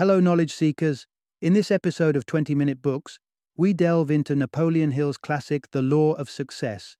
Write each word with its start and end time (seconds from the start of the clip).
Hello, 0.00 0.18
knowledge 0.18 0.54
seekers. 0.54 1.06
In 1.42 1.52
this 1.52 1.70
episode 1.70 2.16
of 2.16 2.24
20 2.24 2.54
Minute 2.54 2.80
Books, 2.80 3.18
we 3.54 3.74
delve 3.74 4.10
into 4.10 4.34
Napoleon 4.34 4.92
Hill's 4.92 5.18
classic 5.18 5.72
The 5.72 5.82
Law 5.82 6.14
of 6.14 6.30
Success, 6.30 6.96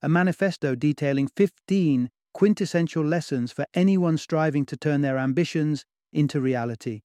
a 0.00 0.08
manifesto 0.08 0.76
detailing 0.76 1.26
15 1.26 2.08
quintessential 2.32 3.04
lessons 3.04 3.50
for 3.50 3.66
anyone 3.74 4.16
striving 4.16 4.64
to 4.66 4.76
turn 4.76 5.00
their 5.00 5.18
ambitions 5.18 5.84
into 6.12 6.40
reality. 6.40 7.00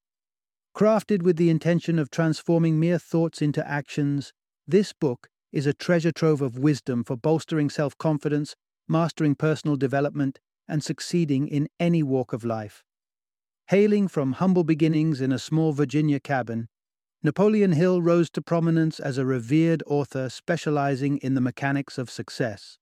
Crafted 0.77 1.24
with 1.24 1.38
the 1.38 1.49
intention 1.49 1.97
of 1.97 2.12
transforming 2.12 2.79
mere 2.79 2.99
thoughts 2.99 3.42
into 3.42 3.67
actions, 3.67 4.33
this 4.67 4.94
book 4.94 5.28
is 5.51 5.65
a 5.65 5.73
treasure 5.73 6.12
trove 6.12 6.44
of 6.44 6.60
wisdom 6.60 7.03
for 7.03 7.17
bolstering 7.17 7.71
self 7.71 7.97
confidence, 7.97 8.55
mastering 8.87 9.33
personal 9.33 9.76
development, 9.76 10.37
and 10.67 10.83
succeeding 10.83 11.47
in 11.47 11.67
any 11.79 12.03
walk 12.03 12.31
of 12.31 12.46
life. 12.46 12.83
Hailing 13.67 14.07
from 14.07 14.33
humble 14.33 14.63
beginnings 14.63 15.21
in 15.21 15.31
a 15.31 15.39
small 15.39 15.71
Virginia 15.73 16.20
cabin, 16.20 16.67
Napoleon 17.23 17.73
Hill 17.73 18.02
rose 18.02 18.29
to 18.31 18.41
prominence 18.41 18.99
as 18.99 19.17
a 19.17 19.25
revered 19.25 19.83
author 19.85 20.27
specializing 20.27 21.17
in 21.17 21.35
the 21.35 21.41
mechanics 21.41 21.97
of 21.97 22.09
success. 22.09 22.79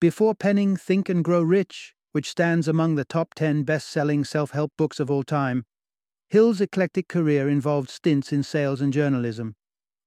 Before 0.00 0.34
penning 0.34 0.76
Think 0.76 1.08
and 1.08 1.24
Grow 1.24 1.42
Rich, 1.42 1.94
which 2.12 2.30
stands 2.30 2.68
among 2.68 2.94
the 2.94 3.04
top 3.04 3.34
10 3.34 3.64
best 3.64 3.88
selling 3.88 4.24
self 4.24 4.52
help 4.52 4.72
books 4.78 5.00
of 5.00 5.10
all 5.10 5.24
time, 5.24 5.64
Hill's 6.28 6.60
eclectic 6.60 7.08
career 7.08 7.48
involved 7.48 7.90
stints 7.90 8.32
in 8.32 8.42
sales 8.42 8.80
and 8.80 8.92
journalism. 8.92 9.54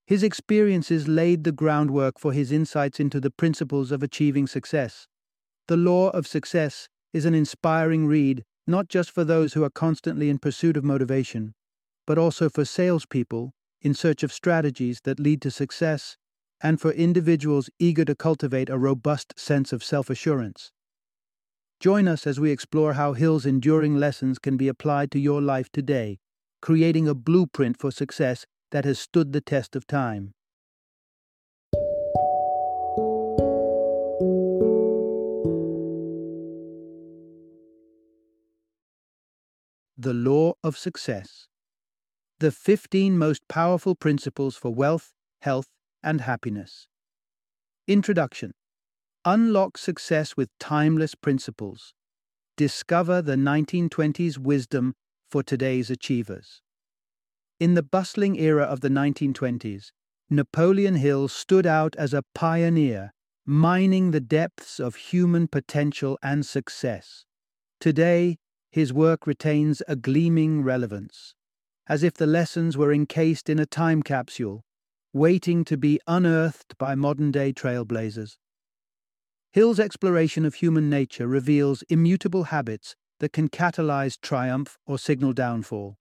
His 0.07 0.23
experiences 0.23 1.07
laid 1.07 1.43
the 1.43 1.51
groundwork 1.51 2.17
for 2.17 2.33
his 2.33 2.51
insights 2.51 2.99
into 2.99 3.19
the 3.19 3.29
principles 3.29 3.91
of 3.91 4.01
achieving 4.01 4.47
success. 4.47 5.07
The 5.67 5.77
Law 5.77 6.09
of 6.09 6.25
Success 6.25 6.89
is 7.13 7.25
an 7.25 7.35
inspiring 7.35 8.07
read 8.07 8.43
not 8.69 8.87
just 8.87 9.11
for 9.11 9.23
those 9.23 9.53
who 9.53 9.63
are 9.63 9.69
constantly 9.69 10.29
in 10.29 10.37
pursuit 10.37 10.77
of 10.77 10.83
motivation, 10.83 11.53
but 12.05 12.17
also 12.17 12.49
for 12.49 12.63
salespeople 12.63 13.51
in 13.81 13.93
search 13.93 14.23
of 14.23 14.31
strategies 14.31 15.01
that 15.03 15.19
lead 15.19 15.41
to 15.41 15.51
success 15.51 16.17
and 16.61 16.79
for 16.79 16.91
individuals 16.91 17.69
eager 17.79 18.05
to 18.05 18.15
cultivate 18.15 18.69
a 18.69 18.77
robust 18.77 19.33
sense 19.37 19.73
of 19.73 19.83
self 19.83 20.09
assurance. 20.09 20.71
Join 21.79 22.07
us 22.07 22.27
as 22.27 22.39
we 22.39 22.51
explore 22.51 22.93
how 22.93 23.13
Hill's 23.13 23.45
enduring 23.45 23.95
lessons 23.95 24.37
can 24.37 24.57
be 24.57 24.67
applied 24.67 25.11
to 25.11 25.19
your 25.19 25.41
life 25.41 25.71
today, 25.71 26.19
creating 26.61 27.07
a 27.07 27.15
blueprint 27.15 27.79
for 27.79 27.89
success 27.89 28.45
that 28.71 28.85
has 28.85 28.99
stood 28.99 29.31
the 29.31 29.41
test 29.41 29.75
of 29.75 29.87
time. 29.87 30.33
The 40.01 40.13
Law 40.13 40.53
of 40.63 40.77
Success 40.77 41.49
The 42.39 42.53
15 42.53 43.17
Most 43.17 43.45
Powerful 43.49 43.95
Principles 43.95 44.55
for 44.55 44.73
Wealth, 44.73 45.11
Health, 45.41 45.67
and 46.01 46.21
Happiness. 46.21 46.87
Introduction 47.85 48.53
Unlock 49.25 49.77
success 49.77 50.37
with 50.37 50.57
timeless 50.57 51.15
principles. 51.15 51.93
Discover 52.55 53.23
the 53.23 53.35
1920s 53.35 54.37
wisdom 54.37 54.93
for 55.29 55.43
today's 55.43 55.89
achievers. 55.89 56.61
In 57.59 57.73
the 57.73 57.83
bustling 57.83 58.39
era 58.39 58.63
of 58.63 58.79
the 58.79 58.87
1920s, 58.87 59.91
Napoleon 60.29 60.95
Hill 60.95 61.27
stood 61.27 61.65
out 61.65 61.97
as 61.97 62.13
a 62.13 62.23
pioneer, 62.33 63.11
mining 63.45 64.11
the 64.11 64.21
depths 64.21 64.79
of 64.79 64.95
human 64.95 65.49
potential 65.49 66.17
and 66.23 66.45
success. 66.45 67.25
Today, 67.81 68.37
his 68.71 68.93
work 68.93 69.25
retains 69.25 69.81
a 69.87 69.95
gleaming 69.95 70.63
relevance, 70.63 71.33
as 71.87 72.03
if 72.03 72.13
the 72.13 72.27
lessons 72.27 72.77
were 72.77 72.93
encased 72.93 73.49
in 73.49 73.59
a 73.59 73.65
time 73.65 74.03
capsule, 74.03 74.63
waiting 75.11 75.63
to 75.65 75.77
be 75.77 75.99
unearthed 76.07 76.77
by 76.77 76.93
modern 76.93 77.31
day 77.31 77.51
trailblazers. 77.51 78.37
Hill's 79.51 79.79
exploration 79.79 80.45
of 80.45 80.55
human 80.55 80.89
nature 80.89 81.27
reveals 81.27 81.83
immutable 81.89 82.45
habits 82.45 82.95
that 83.19 83.33
can 83.33 83.49
catalyze 83.49 84.19
triumph 84.21 84.77
or 84.85 84.99
signal 84.99 85.33
downfall. 85.33 85.97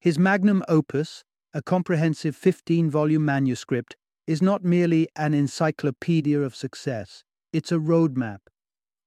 His 0.00 0.18
magnum 0.18 0.64
opus, 0.68 1.24
a 1.52 1.62
comprehensive 1.62 2.34
15 2.34 2.90
volume 2.90 3.24
manuscript, 3.24 3.96
is 4.26 4.40
not 4.40 4.64
merely 4.64 5.08
an 5.16 5.34
encyclopedia 5.34 6.40
of 6.40 6.56
success, 6.56 7.24
it's 7.52 7.70
a 7.70 7.76
roadmap. 7.76 8.38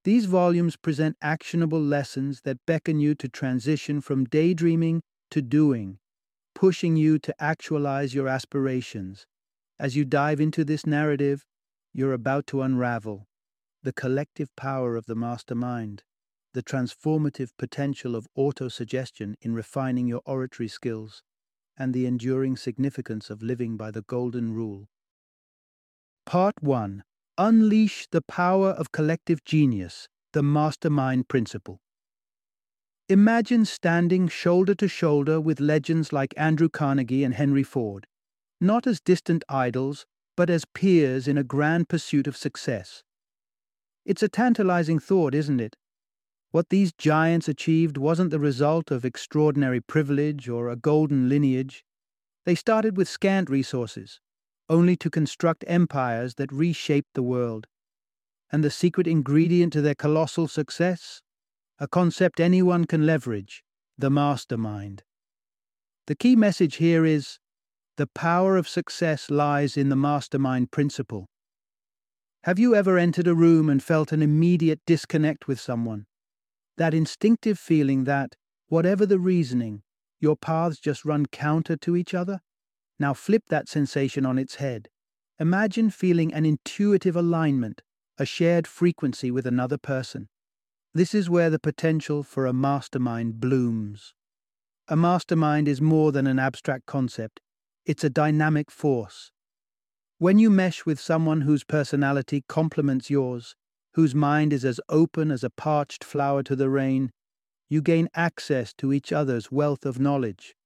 These 0.08 0.24
volumes 0.24 0.76
present 0.76 1.18
actionable 1.20 1.82
lessons 1.82 2.40
that 2.40 2.64
beckon 2.64 2.98
you 2.98 3.14
to 3.16 3.28
transition 3.28 4.00
from 4.00 4.24
daydreaming 4.24 5.02
to 5.30 5.42
doing, 5.42 5.98
pushing 6.54 6.96
you 6.96 7.18
to 7.18 7.34
actualize 7.38 8.14
your 8.14 8.26
aspirations. 8.26 9.26
As 9.78 9.96
you 9.96 10.06
dive 10.06 10.40
into 10.40 10.64
this 10.64 10.86
narrative, 10.86 11.44
you're 11.92 12.14
about 12.14 12.46
to 12.46 12.62
unravel 12.62 13.26
the 13.82 13.92
collective 13.92 14.48
power 14.56 14.96
of 14.96 15.04
the 15.04 15.14
mastermind, 15.14 16.04
the 16.54 16.62
transformative 16.62 17.50
potential 17.58 18.16
of 18.16 18.28
autosuggestion 18.34 19.34
in 19.42 19.52
refining 19.52 20.06
your 20.06 20.22
oratory 20.24 20.68
skills, 20.68 21.22
and 21.76 21.92
the 21.92 22.06
enduring 22.06 22.56
significance 22.56 23.28
of 23.28 23.42
living 23.42 23.76
by 23.76 23.90
the 23.90 24.00
Golden 24.00 24.54
Rule. 24.54 24.88
Part 26.24 26.54
1 26.62 27.04
Unleash 27.40 28.08
the 28.10 28.20
Power 28.20 28.70
of 28.70 28.90
Collective 28.90 29.44
Genius, 29.44 30.08
the 30.32 30.42
Mastermind 30.42 31.28
Principle. 31.28 31.78
Imagine 33.08 33.64
standing 33.64 34.26
shoulder 34.26 34.74
to 34.74 34.88
shoulder 34.88 35.40
with 35.40 35.60
legends 35.60 36.12
like 36.12 36.34
Andrew 36.36 36.68
Carnegie 36.68 37.22
and 37.22 37.34
Henry 37.34 37.62
Ford, 37.62 38.08
not 38.60 38.88
as 38.88 39.00
distant 39.00 39.44
idols, 39.48 40.04
but 40.36 40.50
as 40.50 40.64
peers 40.74 41.28
in 41.28 41.38
a 41.38 41.44
grand 41.44 41.88
pursuit 41.88 42.26
of 42.26 42.36
success. 42.36 43.04
It's 44.04 44.24
a 44.24 44.28
tantalizing 44.28 44.98
thought, 44.98 45.32
isn't 45.32 45.60
it? 45.60 45.76
What 46.50 46.70
these 46.70 46.92
giants 46.92 47.46
achieved 47.46 47.96
wasn't 47.98 48.32
the 48.32 48.40
result 48.40 48.90
of 48.90 49.04
extraordinary 49.04 49.80
privilege 49.80 50.48
or 50.48 50.68
a 50.68 50.74
golden 50.74 51.28
lineage. 51.28 51.84
They 52.44 52.56
started 52.56 52.96
with 52.96 53.08
scant 53.08 53.48
resources, 53.48 54.18
only 54.68 54.96
to 54.96 55.10
construct 55.10 55.64
empires 55.66 56.34
that 56.34 56.52
reshaped 56.52 57.14
the 57.14 57.22
world. 57.22 57.66
And 58.50 58.64
the 58.64 58.70
secret 58.70 59.06
ingredient 59.06 59.72
to 59.74 59.80
their 59.80 59.94
colossal 59.94 60.48
success? 60.48 61.20
A 61.78 61.86
concept 61.86 62.40
anyone 62.40 62.86
can 62.86 63.06
leverage 63.06 63.62
the 63.96 64.10
mastermind. 64.10 65.02
The 66.06 66.14
key 66.14 66.36
message 66.36 66.76
here 66.76 67.04
is 67.04 67.38
the 67.96 68.06
power 68.06 68.56
of 68.56 68.68
success 68.68 69.30
lies 69.30 69.76
in 69.76 69.88
the 69.88 69.96
mastermind 69.96 70.70
principle. 70.70 71.26
Have 72.44 72.58
you 72.58 72.74
ever 72.74 72.96
entered 72.96 73.26
a 73.26 73.34
room 73.34 73.68
and 73.68 73.82
felt 73.82 74.12
an 74.12 74.22
immediate 74.22 74.80
disconnect 74.86 75.48
with 75.48 75.60
someone? 75.60 76.06
That 76.76 76.94
instinctive 76.94 77.58
feeling 77.58 78.04
that, 78.04 78.36
whatever 78.68 79.04
the 79.04 79.18
reasoning, 79.18 79.82
your 80.20 80.36
paths 80.36 80.78
just 80.78 81.04
run 81.04 81.26
counter 81.26 81.76
to 81.78 81.96
each 81.96 82.14
other? 82.14 82.40
Now 82.98 83.14
flip 83.14 83.44
that 83.48 83.68
sensation 83.68 84.26
on 84.26 84.38
its 84.38 84.56
head. 84.56 84.88
Imagine 85.38 85.90
feeling 85.90 86.32
an 86.34 86.44
intuitive 86.44 87.16
alignment, 87.16 87.82
a 88.18 88.26
shared 88.26 88.66
frequency 88.66 89.30
with 89.30 89.46
another 89.46 89.78
person. 89.78 90.28
This 90.94 91.14
is 91.14 91.30
where 91.30 91.50
the 91.50 91.58
potential 91.58 92.22
for 92.22 92.46
a 92.46 92.52
mastermind 92.52 93.40
blooms. 93.40 94.14
A 94.88 94.96
mastermind 94.96 95.68
is 95.68 95.80
more 95.80 96.12
than 96.12 96.26
an 96.26 96.38
abstract 96.38 96.86
concept, 96.86 97.40
it's 97.84 98.04
a 98.04 98.10
dynamic 98.10 98.70
force 98.70 99.30
when 100.20 100.40
you 100.40 100.50
mesh 100.50 100.84
with 100.84 100.98
someone 100.98 101.42
whose 101.42 101.62
personality 101.62 102.42
complements 102.48 103.08
yours, 103.08 103.54
whose 103.94 104.16
mind 104.16 104.52
is 104.52 104.64
as 104.64 104.80
open 104.88 105.30
as 105.30 105.44
a 105.44 105.50
parched 105.50 106.02
flower 106.02 106.42
to 106.42 106.56
the 106.56 106.68
rain, 106.68 107.12
you 107.68 107.80
gain 107.80 108.08
access 108.16 108.74
to 108.74 108.92
each 108.92 109.12
other's 109.12 109.52
wealth 109.52 109.86
of 109.86 110.00
knowledge. 110.00 110.56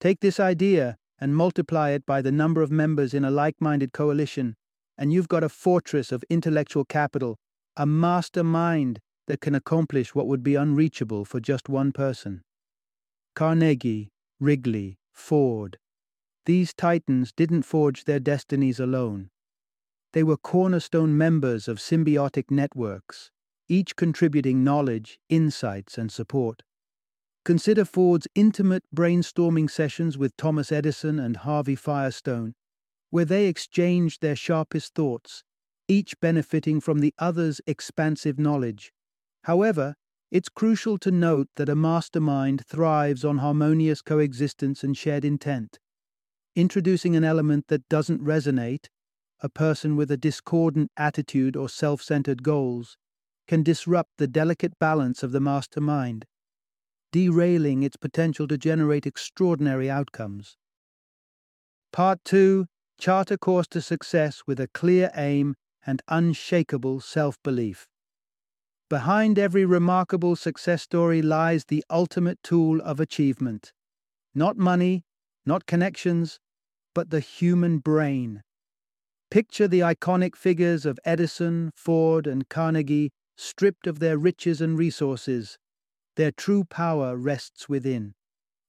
Take 0.00 0.20
this 0.20 0.40
idea 0.40 0.96
and 1.22 1.36
multiply 1.36 1.90
it 1.90 2.04
by 2.04 2.20
the 2.20 2.32
number 2.32 2.62
of 2.62 2.72
members 2.72 3.14
in 3.14 3.24
a 3.24 3.30
like 3.30 3.54
minded 3.60 3.92
coalition, 3.92 4.56
and 4.98 5.12
you've 5.12 5.28
got 5.28 5.44
a 5.44 5.48
fortress 5.48 6.10
of 6.10 6.24
intellectual 6.28 6.84
capital, 6.84 7.36
a 7.76 7.86
master 7.86 8.42
mind 8.42 8.98
that 9.28 9.40
can 9.40 9.54
accomplish 9.54 10.16
what 10.16 10.26
would 10.26 10.42
be 10.42 10.56
unreachable 10.56 11.24
for 11.24 11.38
just 11.38 11.68
one 11.68 11.92
person. 11.92 12.42
Carnegie, 13.36 14.08
Wrigley, 14.40 14.96
Ford, 15.12 15.78
these 16.44 16.74
titans 16.74 17.30
didn't 17.30 17.62
forge 17.62 18.02
their 18.02 18.18
destinies 18.18 18.80
alone. 18.80 19.30
They 20.14 20.24
were 20.24 20.36
cornerstone 20.36 21.16
members 21.16 21.68
of 21.68 21.78
symbiotic 21.78 22.50
networks, 22.50 23.30
each 23.68 23.94
contributing 23.94 24.64
knowledge, 24.64 25.20
insights, 25.28 25.96
and 25.96 26.10
support. 26.10 26.64
Consider 27.44 27.84
Ford's 27.84 28.28
intimate 28.34 28.84
brainstorming 28.94 29.68
sessions 29.68 30.16
with 30.16 30.36
Thomas 30.36 30.70
Edison 30.70 31.18
and 31.18 31.38
Harvey 31.38 31.74
Firestone, 31.74 32.54
where 33.10 33.24
they 33.24 33.46
exchanged 33.46 34.22
their 34.22 34.36
sharpest 34.36 34.94
thoughts, 34.94 35.42
each 35.88 36.18
benefiting 36.20 36.80
from 36.80 37.00
the 37.00 37.12
other's 37.18 37.60
expansive 37.66 38.38
knowledge. 38.38 38.92
However, 39.44 39.96
It's 40.32 40.48
crucial 40.48 40.96
to 41.00 41.10
note 41.10 41.48
that 41.56 41.68
a 41.68 41.76
mastermind 41.76 42.64
thrives 42.64 43.22
on 43.22 43.36
harmonious 43.36 44.00
coexistence 44.00 44.82
and 44.82 44.96
shared 44.96 45.26
intent. 45.26 45.78
Introducing 46.56 47.14
an 47.16 47.22
element 47.22 47.66
that 47.68 47.86
doesn't 47.90 48.24
resonate, 48.24 48.86
a 49.42 49.50
person 49.50 49.94
with 49.94 50.10
a 50.10 50.16
discordant 50.16 50.90
attitude 50.96 51.54
or 51.54 51.68
self 51.68 52.00
centered 52.00 52.42
goals, 52.42 52.96
can 53.46 53.62
disrupt 53.62 54.12
the 54.16 54.26
delicate 54.26 54.78
balance 54.78 55.22
of 55.22 55.32
the 55.32 55.40
mastermind, 55.40 56.24
derailing 57.12 57.82
its 57.84 57.96
potential 57.96 58.48
to 58.48 58.58
generate 58.58 59.06
extraordinary 59.06 59.88
outcomes. 59.88 60.56
Part 61.92 62.24
2 62.24 62.66
Chart 62.98 63.30
a 63.30 63.38
course 63.38 63.66
to 63.68 63.80
success 63.80 64.42
with 64.46 64.60
a 64.60 64.68
clear 64.68 65.10
aim 65.16 65.56
and 65.84 66.02
unshakable 66.08 67.00
self 67.00 67.36
belief. 67.42 67.88
Behind 68.88 69.38
every 69.38 69.64
remarkable 69.64 70.36
success 70.36 70.82
story 70.82 71.22
lies 71.22 71.64
the 71.64 71.84
ultimate 71.90 72.38
tool 72.42 72.80
of 72.82 73.00
achievement. 73.00 73.72
Not 74.34 74.56
money, 74.56 75.04
not 75.44 75.66
connections, 75.66 76.38
but 76.94 77.10
the 77.10 77.20
human 77.20 77.78
brain. 77.78 78.42
Picture 79.30 79.66
the 79.66 79.80
iconic 79.80 80.36
figures 80.36 80.86
of 80.86 81.00
Edison, 81.04 81.70
Ford, 81.74 82.26
and 82.26 82.48
Carnegie 82.48 83.10
stripped 83.36 83.86
of 83.86 83.98
their 83.98 84.18
riches 84.18 84.60
and 84.60 84.78
resources. 84.78 85.58
Their 86.16 86.32
true 86.32 86.64
power 86.64 87.16
rests 87.16 87.68
within. 87.68 88.14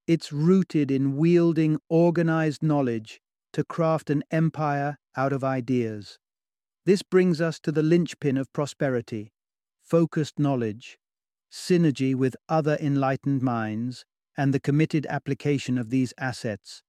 It's 0.08 0.32
rooted 0.32 0.92
in 0.92 1.18
wielding 1.18 1.80
organized 1.90 2.64
knowledge 2.64 3.22
to 3.54 3.64
craft 3.64 4.10
an 4.10 4.24
empire 4.32 4.98
out 5.16 5.34
of 5.34 5.44
ideas. 5.44 6.20
This 6.86 7.04
brings 7.04 7.40
us 7.40 7.60
to 7.62 7.72
the 7.72 7.84
linchpin 7.84 8.38
of 8.38 8.52
prosperity 8.54 9.32
focused 9.84 10.40
knowledge, 10.40 10.98
synergy 11.52 12.16
with 12.16 12.38
other 12.48 12.78
enlightened 12.80 13.42
minds, 13.42 14.06
and 14.38 14.54
the 14.54 14.60
committed 14.60 15.06
application 15.08 15.78
of 15.78 15.90
these 15.90 16.14
assets. 16.18 16.82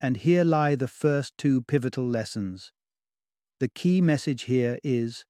And 0.00 0.18
here 0.18 0.44
lie 0.44 0.74
the 0.74 0.88
first 0.88 1.32
two 1.38 1.62
pivotal 1.62 2.06
lessons. 2.06 2.70
The 3.60 3.68
key 3.68 4.00
message 4.00 4.42
here 4.42 4.78
is 4.84 5.24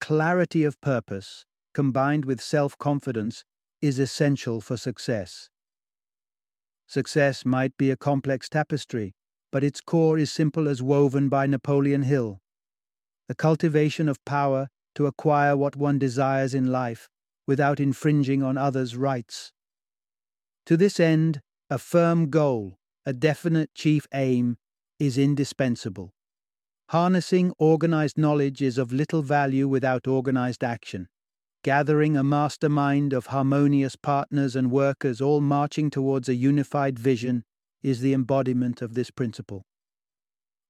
clarity 0.00 0.64
of 0.64 0.80
purpose, 0.80 1.46
combined 1.72 2.24
with 2.24 2.40
self 2.40 2.76
confidence, 2.76 3.44
is 3.82 3.98
essential 3.98 4.60
for 4.60 4.76
success. 4.76 5.50
Success 6.86 7.44
might 7.44 7.76
be 7.76 7.90
a 7.90 7.96
complex 7.96 8.48
tapestry, 8.48 9.12
but 9.50 9.64
its 9.64 9.80
core 9.80 10.18
is 10.18 10.30
simple 10.30 10.68
as 10.68 10.82
woven 10.82 11.28
by 11.28 11.46
Napoleon 11.46 12.02
Hill. 12.02 12.40
The 13.28 13.34
cultivation 13.34 14.08
of 14.08 14.24
power 14.24 14.68
to 14.94 15.06
acquire 15.06 15.56
what 15.56 15.76
one 15.76 15.98
desires 15.98 16.54
in 16.54 16.70
life 16.70 17.08
without 17.46 17.80
infringing 17.80 18.42
on 18.42 18.56
others' 18.56 18.96
rights. 18.96 19.52
To 20.66 20.76
this 20.76 21.00
end, 21.00 21.40
a 21.68 21.78
firm 21.78 22.30
goal, 22.30 22.76
a 23.04 23.12
definite 23.12 23.74
chief 23.74 24.06
aim, 24.14 24.58
is 24.98 25.18
indispensable. 25.18 26.12
Harnessing 26.90 27.52
organized 27.58 28.18
knowledge 28.18 28.60
is 28.60 28.78
of 28.78 28.92
little 28.92 29.22
value 29.22 29.66
without 29.66 30.06
organized 30.06 30.62
action. 30.62 31.08
Gathering 31.64 32.16
a 32.16 32.24
mastermind 32.24 33.12
of 33.12 33.26
harmonious 33.26 33.94
partners 33.94 34.56
and 34.56 34.68
workers 34.68 35.20
all 35.20 35.40
marching 35.40 35.90
towards 35.90 36.28
a 36.28 36.34
unified 36.34 36.98
vision 36.98 37.44
is 37.84 38.00
the 38.00 38.12
embodiment 38.14 38.82
of 38.82 38.94
this 38.94 39.12
principle. 39.12 39.62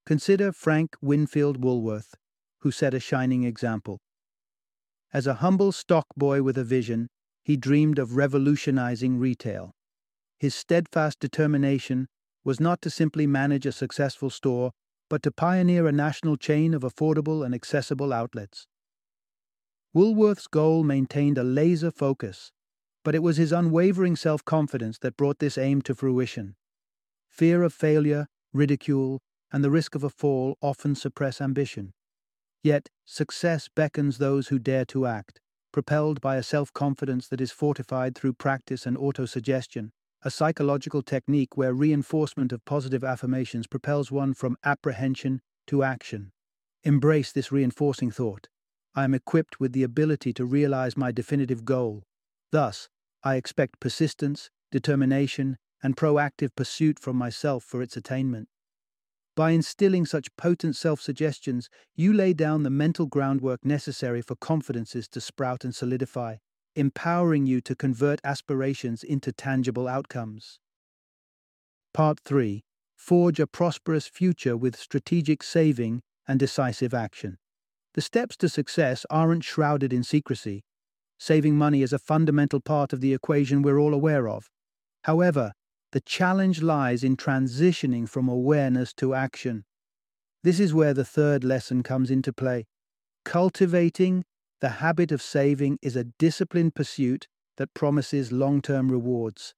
Consider 0.04 0.52
Frank 0.52 0.94
Winfield 1.00 1.64
Woolworth, 1.64 2.14
who 2.60 2.70
set 2.70 2.92
a 2.92 3.00
shining 3.00 3.44
example. 3.44 4.00
As 5.14 5.26
a 5.26 5.34
humble 5.34 5.72
stock 5.72 6.06
boy 6.14 6.42
with 6.42 6.58
a 6.58 6.64
vision, 6.64 7.08
he 7.42 7.56
dreamed 7.56 7.98
of 7.98 8.16
revolutionizing 8.16 9.18
retail. 9.18 9.72
His 10.38 10.54
steadfast 10.54 11.20
determination 11.20 12.08
was 12.44 12.60
not 12.60 12.82
to 12.82 12.90
simply 12.90 13.26
manage 13.26 13.64
a 13.64 13.72
successful 13.72 14.28
store, 14.28 14.72
but 15.08 15.22
to 15.22 15.30
pioneer 15.30 15.86
a 15.86 15.92
national 15.92 16.36
chain 16.36 16.74
of 16.74 16.82
affordable 16.82 17.46
and 17.46 17.54
accessible 17.54 18.12
outlets. 18.12 18.66
Woolworth's 19.94 20.46
goal 20.46 20.84
maintained 20.84 21.36
a 21.36 21.44
laser 21.44 21.90
focus, 21.90 22.50
but 23.04 23.14
it 23.14 23.22
was 23.22 23.36
his 23.36 23.52
unwavering 23.52 24.16
self 24.16 24.42
confidence 24.44 24.98
that 24.98 25.18
brought 25.18 25.38
this 25.38 25.58
aim 25.58 25.82
to 25.82 25.94
fruition. 25.94 26.54
Fear 27.28 27.62
of 27.62 27.74
failure, 27.74 28.26
ridicule, 28.54 29.20
and 29.52 29.62
the 29.62 29.70
risk 29.70 29.94
of 29.94 30.02
a 30.02 30.08
fall 30.08 30.56
often 30.62 30.94
suppress 30.94 31.40
ambition. 31.42 31.92
Yet, 32.62 32.88
success 33.04 33.68
beckons 33.68 34.16
those 34.16 34.48
who 34.48 34.58
dare 34.58 34.86
to 34.86 35.04
act, 35.04 35.40
propelled 35.72 36.22
by 36.22 36.36
a 36.36 36.42
self 36.42 36.72
confidence 36.72 37.28
that 37.28 37.40
is 37.40 37.52
fortified 37.52 38.14
through 38.14 38.34
practice 38.34 38.86
and 38.86 38.96
autosuggestion, 38.96 39.90
a 40.22 40.30
psychological 40.30 41.02
technique 41.02 41.56
where 41.56 41.74
reinforcement 41.74 42.52
of 42.52 42.64
positive 42.64 43.04
affirmations 43.04 43.66
propels 43.66 44.10
one 44.10 44.32
from 44.32 44.56
apprehension 44.64 45.42
to 45.66 45.82
action. 45.82 46.32
Embrace 46.82 47.30
this 47.32 47.52
reinforcing 47.52 48.10
thought. 48.10 48.48
I 48.94 49.04
am 49.04 49.14
equipped 49.14 49.58
with 49.58 49.72
the 49.72 49.82
ability 49.82 50.32
to 50.34 50.44
realize 50.44 50.96
my 50.96 51.12
definitive 51.12 51.64
goal. 51.64 52.02
Thus, 52.50 52.88
I 53.22 53.36
expect 53.36 53.80
persistence, 53.80 54.50
determination, 54.70 55.56
and 55.82 55.96
proactive 55.96 56.54
pursuit 56.54 56.98
from 56.98 57.16
myself 57.16 57.64
for 57.64 57.82
its 57.82 57.96
attainment. 57.96 58.48
By 59.34 59.52
instilling 59.52 60.04
such 60.04 60.36
potent 60.36 60.76
self 60.76 61.00
suggestions, 61.00 61.70
you 61.94 62.12
lay 62.12 62.34
down 62.34 62.62
the 62.62 62.70
mental 62.70 63.06
groundwork 63.06 63.64
necessary 63.64 64.20
for 64.20 64.36
confidences 64.36 65.08
to 65.08 65.20
sprout 65.20 65.64
and 65.64 65.74
solidify, 65.74 66.36
empowering 66.76 67.46
you 67.46 67.62
to 67.62 67.74
convert 67.74 68.20
aspirations 68.24 69.02
into 69.02 69.32
tangible 69.32 69.88
outcomes. 69.88 70.58
Part 71.94 72.20
3 72.20 72.62
Forge 72.94 73.40
a 73.40 73.46
prosperous 73.46 74.06
future 74.06 74.56
with 74.56 74.76
strategic 74.76 75.42
saving 75.42 76.02
and 76.28 76.38
decisive 76.38 76.94
action. 76.94 77.38
The 77.94 78.00
steps 78.00 78.36
to 78.38 78.48
success 78.48 79.04
aren't 79.10 79.44
shrouded 79.44 79.92
in 79.92 80.02
secrecy. 80.02 80.64
Saving 81.18 81.56
money 81.56 81.82
is 81.82 81.92
a 81.92 81.98
fundamental 81.98 82.60
part 82.60 82.92
of 82.92 83.00
the 83.00 83.12
equation 83.12 83.62
we're 83.62 83.78
all 83.78 83.94
aware 83.94 84.28
of. 84.28 84.50
However, 85.04 85.52
the 85.92 86.00
challenge 86.00 86.62
lies 86.62 87.04
in 87.04 87.16
transitioning 87.16 88.08
from 88.08 88.28
awareness 88.28 88.94
to 88.94 89.14
action. 89.14 89.64
This 90.42 90.58
is 90.58 90.72
where 90.74 90.94
the 90.94 91.04
third 91.04 91.44
lesson 91.44 91.82
comes 91.82 92.10
into 92.10 92.32
play. 92.32 92.66
Cultivating 93.24 94.24
the 94.60 94.70
habit 94.80 95.12
of 95.12 95.20
saving 95.20 95.78
is 95.82 95.96
a 95.96 96.04
disciplined 96.04 96.74
pursuit 96.74 97.28
that 97.56 97.74
promises 97.74 98.32
long 98.32 98.62
term 98.62 98.90
rewards. 98.90 99.54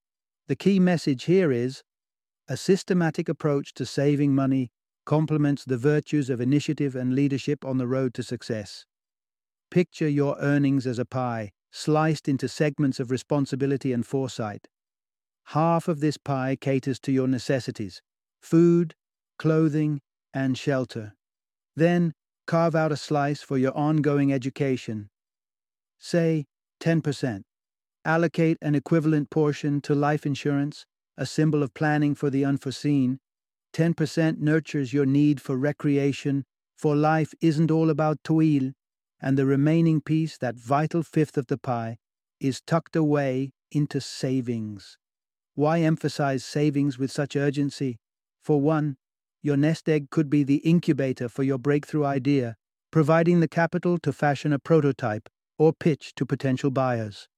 The 0.49 0.57
key 0.57 0.81
message 0.81 1.25
here 1.25 1.53
is 1.53 1.83
a 2.49 2.57
systematic 2.57 3.29
approach 3.29 3.73
to 3.75 3.87
saving 3.87 4.35
money 4.35 4.71
complements 5.05 5.65
the 5.65 5.77
virtues 5.77 6.31
of 6.31 6.41
initiative 6.41 6.97
and 6.97 7.15
leadership 7.15 7.65
on 7.65 7.79
the 7.79 7.87
road 7.87 8.15
to 8.15 8.23
success. 8.23 8.85
Picture 9.71 10.09
your 10.09 10.37
earnings 10.39 10.87
as 10.87 10.99
a 10.99 11.05
pie, 11.05 11.51
sliced 11.73 12.29
into 12.29 12.49
segments 12.49 13.01
of 13.01 13.11
responsibility 13.11 13.93
and 13.93 14.07
foresight. 14.07 14.69
Half 15.49 15.89
of 15.89 16.01
this 16.01 16.17
pie 16.17 16.57
caters 16.61 16.99
to 17.01 17.13
your 17.13 17.29
necessities 17.29 18.01
food, 18.41 18.95
clothing, 19.39 20.01
and 20.33 20.57
shelter. 20.59 21.15
Then 21.77 22.13
carve 22.47 22.75
out 22.75 22.93
a 22.93 22.97
slice 22.97 23.41
for 23.41 23.57
your 23.57 23.77
ongoing 23.77 24.33
education. 24.33 25.09
Say 25.99 26.45
10%. 26.81 27.43
Allocate 28.05 28.59
an 28.61 28.75
equivalent 28.75 29.31
portion 29.31 29.81
to 29.81 29.95
life 29.95 30.27
insurance, 30.27 30.85
a 31.17 31.25
symbol 31.25 31.63
of 31.63 31.73
planning 31.73 32.15
for 32.15 32.29
the 32.29 32.45
unforeseen. 32.45 33.19
10% 33.75 34.39
nurtures 34.39 34.93
your 34.93 35.05
need 35.05 35.41
for 35.41 35.57
recreation, 35.57 36.45
for 36.77 36.95
life 36.95 37.35
isn't 37.41 37.73
all 37.73 37.91
about 37.91 38.23
toil, 38.23 38.71
and 39.21 39.37
the 39.37 39.45
remaining 39.45 40.01
piece, 40.01 40.39
that 40.39 40.55
vital 40.55 41.03
fifth 41.03 41.37
of 41.37 41.49
the 41.49 41.59
pie, 41.59 41.97
is 42.41 42.61
tucked 42.61 42.95
away 42.95 43.53
into 43.73 44.01
savings. 44.01 44.97
Why 45.55 45.81
emphasize 45.81 46.45
savings 46.45 46.99
with 46.99 47.11
such 47.11 47.35
urgency? 47.35 47.99
For 48.43 48.61
one, 48.61 48.97
your 49.43 49.57
nest 49.57 49.89
egg 49.89 50.11
could 50.11 50.31
be 50.31 50.45
the 50.45 50.57
incubator 50.57 51.29
for 51.29 51.43
your 51.43 51.59
breakthrough 51.59 52.05
idea, 52.05 52.57
providing 52.91 53.41
the 53.41 53.49
capital 53.49 53.99
to 53.99 54.13
fashion 54.13 54.53
a 54.53 54.59
prototype 54.59 55.29
or 55.59 55.73
pitch 55.73 56.15
to 56.15 56.25
potential 56.25 56.71
buyers. 56.71 57.29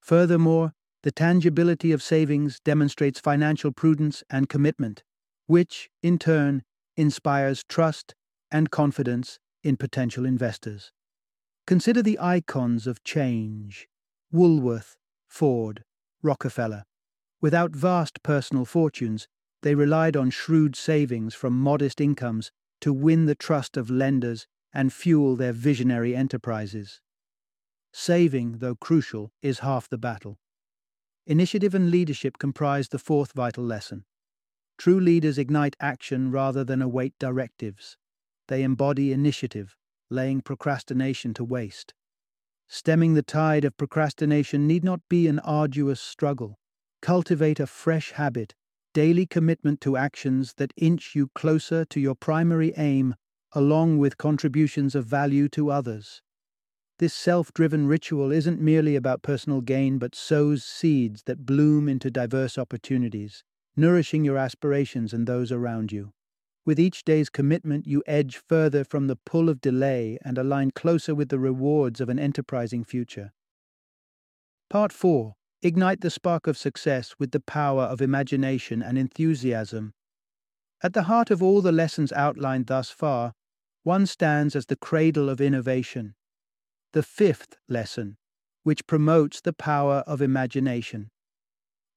Furthermore, 0.00 0.72
the 1.02 1.12
tangibility 1.12 1.92
of 1.92 2.02
savings 2.02 2.60
demonstrates 2.64 3.18
financial 3.18 3.72
prudence 3.72 4.22
and 4.30 4.48
commitment, 4.48 5.02
which, 5.46 5.90
in 6.02 6.18
turn, 6.18 6.62
inspires 6.96 7.64
trust 7.64 8.14
and 8.50 8.70
confidence 8.70 9.38
in 9.62 9.76
potential 9.76 10.24
investors. 10.24 10.92
Consider 11.66 12.02
the 12.02 12.18
icons 12.20 12.86
of 12.86 13.02
change 13.02 13.88
Woolworth, 14.30 14.96
Ford, 15.28 15.84
Rockefeller. 16.22 16.84
Without 17.40 17.72
vast 17.72 18.22
personal 18.22 18.64
fortunes, 18.64 19.28
they 19.62 19.74
relied 19.74 20.16
on 20.16 20.30
shrewd 20.30 20.76
savings 20.76 21.34
from 21.34 21.58
modest 21.58 22.00
incomes 22.00 22.50
to 22.80 22.92
win 22.92 23.26
the 23.26 23.34
trust 23.34 23.76
of 23.76 23.90
lenders 23.90 24.46
and 24.72 24.92
fuel 24.92 25.36
their 25.36 25.52
visionary 25.52 26.14
enterprises. 26.14 27.00
Saving, 27.92 28.58
though 28.58 28.74
crucial, 28.74 29.32
is 29.42 29.60
half 29.60 29.88
the 29.88 29.98
battle. 29.98 30.38
Initiative 31.26 31.74
and 31.74 31.90
leadership 31.90 32.38
comprise 32.38 32.88
the 32.88 32.98
fourth 32.98 33.32
vital 33.32 33.64
lesson. 33.64 34.04
True 34.78 35.00
leaders 35.00 35.38
ignite 35.38 35.76
action 35.80 36.30
rather 36.30 36.64
than 36.64 36.82
await 36.82 37.14
directives. 37.18 37.96
They 38.48 38.62
embody 38.62 39.12
initiative, 39.12 39.76
laying 40.10 40.40
procrastination 40.42 41.34
to 41.34 41.44
waste. 41.44 41.94
Stemming 42.68 43.14
the 43.14 43.22
tide 43.22 43.64
of 43.64 43.76
procrastination 43.76 44.66
need 44.66 44.84
not 44.84 45.00
be 45.08 45.28
an 45.28 45.38
arduous 45.40 46.00
struggle. 46.00 46.58
Cultivate 47.00 47.60
a 47.60 47.66
fresh 47.66 48.12
habit, 48.12 48.54
daily 48.92 49.26
commitment 49.26 49.80
to 49.82 49.96
actions 49.96 50.54
that 50.56 50.72
inch 50.76 51.14
you 51.14 51.28
closer 51.34 51.84
to 51.84 52.00
your 52.00 52.14
primary 52.14 52.72
aim, 52.76 53.14
along 53.52 53.98
with 53.98 54.18
contributions 54.18 54.94
of 54.94 55.06
value 55.06 55.48
to 55.48 55.70
others. 55.70 56.22
This 56.98 57.14
self 57.14 57.52
driven 57.52 57.86
ritual 57.86 58.32
isn't 58.32 58.60
merely 58.60 58.96
about 58.96 59.22
personal 59.22 59.60
gain, 59.60 59.98
but 59.98 60.14
sows 60.14 60.64
seeds 60.64 61.22
that 61.24 61.44
bloom 61.44 61.88
into 61.88 62.10
diverse 62.10 62.56
opportunities, 62.56 63.44
nourishing 63.76 64.24
your 64.24 64.38
aspirations 64.38 65.12
and 65.12 65.26
those 65.26 65.52
around 65.52 65.92
you. 65.92 66.12
With 66.64 66.80
each 66.80 67.04
day's 67.04 67.30
commitment, 67.30 67.86
you 67.86 68.02
edge 68.06 68.36
further 68.36 68.82
from 68.82 69.06
the 69.06 69.16
pull 69.16 69.48
of 69.48 69.60
delay 69.60 70.18
and 70.24 70.36
align 70.36 70.72
closer 70.72 71.14
with 71.14 71.28
the 71.28 71.38
rewards 71.38 72.00
of 72.00 72.08
an 72.08 72.18
enterprising 72.18 72.82
future. 72.82 73.32
Part 74.68 74.92
4 74.92 75.34
Ignite 75.62 76.00
the 76.00 76.10
spark 76.10 76.46
of 76.46 76.58
success 76.58 77.14
with 77.18 77.30
the 77.30 77.40
power 77.40 77.84
of 77.84 78.02
imagination 78.02 78.82
and 78.82 78.98
enthusiasm. 78.98 79.94
At 80.82 80.92
the 80.92 81.04
heart 81.04 81.30
of 81.30 81.42
all 81.42 81.62
the 81.62 81.72
lessons 81.72 82.12
outlined 82.12 82.66
thus 82.66 82.90
far, 82.90 83.32
one 83.82 84.06
stands 84.06 84.54
as 84.54 84.66
the 84.66 84.76
cradle 84.76 85.28
of 85.28 85.40
innovation. 85.40 86.14
The 86.92 87.02
fifth 87.02 87.56
lesson, 87.68 88.16
which 88.64 88.86
promotes 88.86 89.40
the 89.40 89.52
power 89.52 90.02
of 90.06 90.20
imagination. 90.20 91.10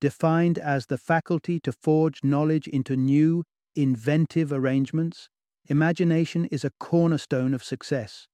Defined 0.01 0.57
as 0.57 0.85
the 0.85 0.97
faculty 0.97 1.59
to 1.59 1.73
forge 1.73 2.23
knowledge 2.23 2.67
into 2.67 2.95
new 2.95 3.43
inventive 3.75 4.53
arrangements, 4.53 5.29
imagination 5.67 6.45
is 6.45 6.63
a 6.63 6.71
cornerstone 6.79 7.53
of 7.53 7.63
success. 7.63 8.27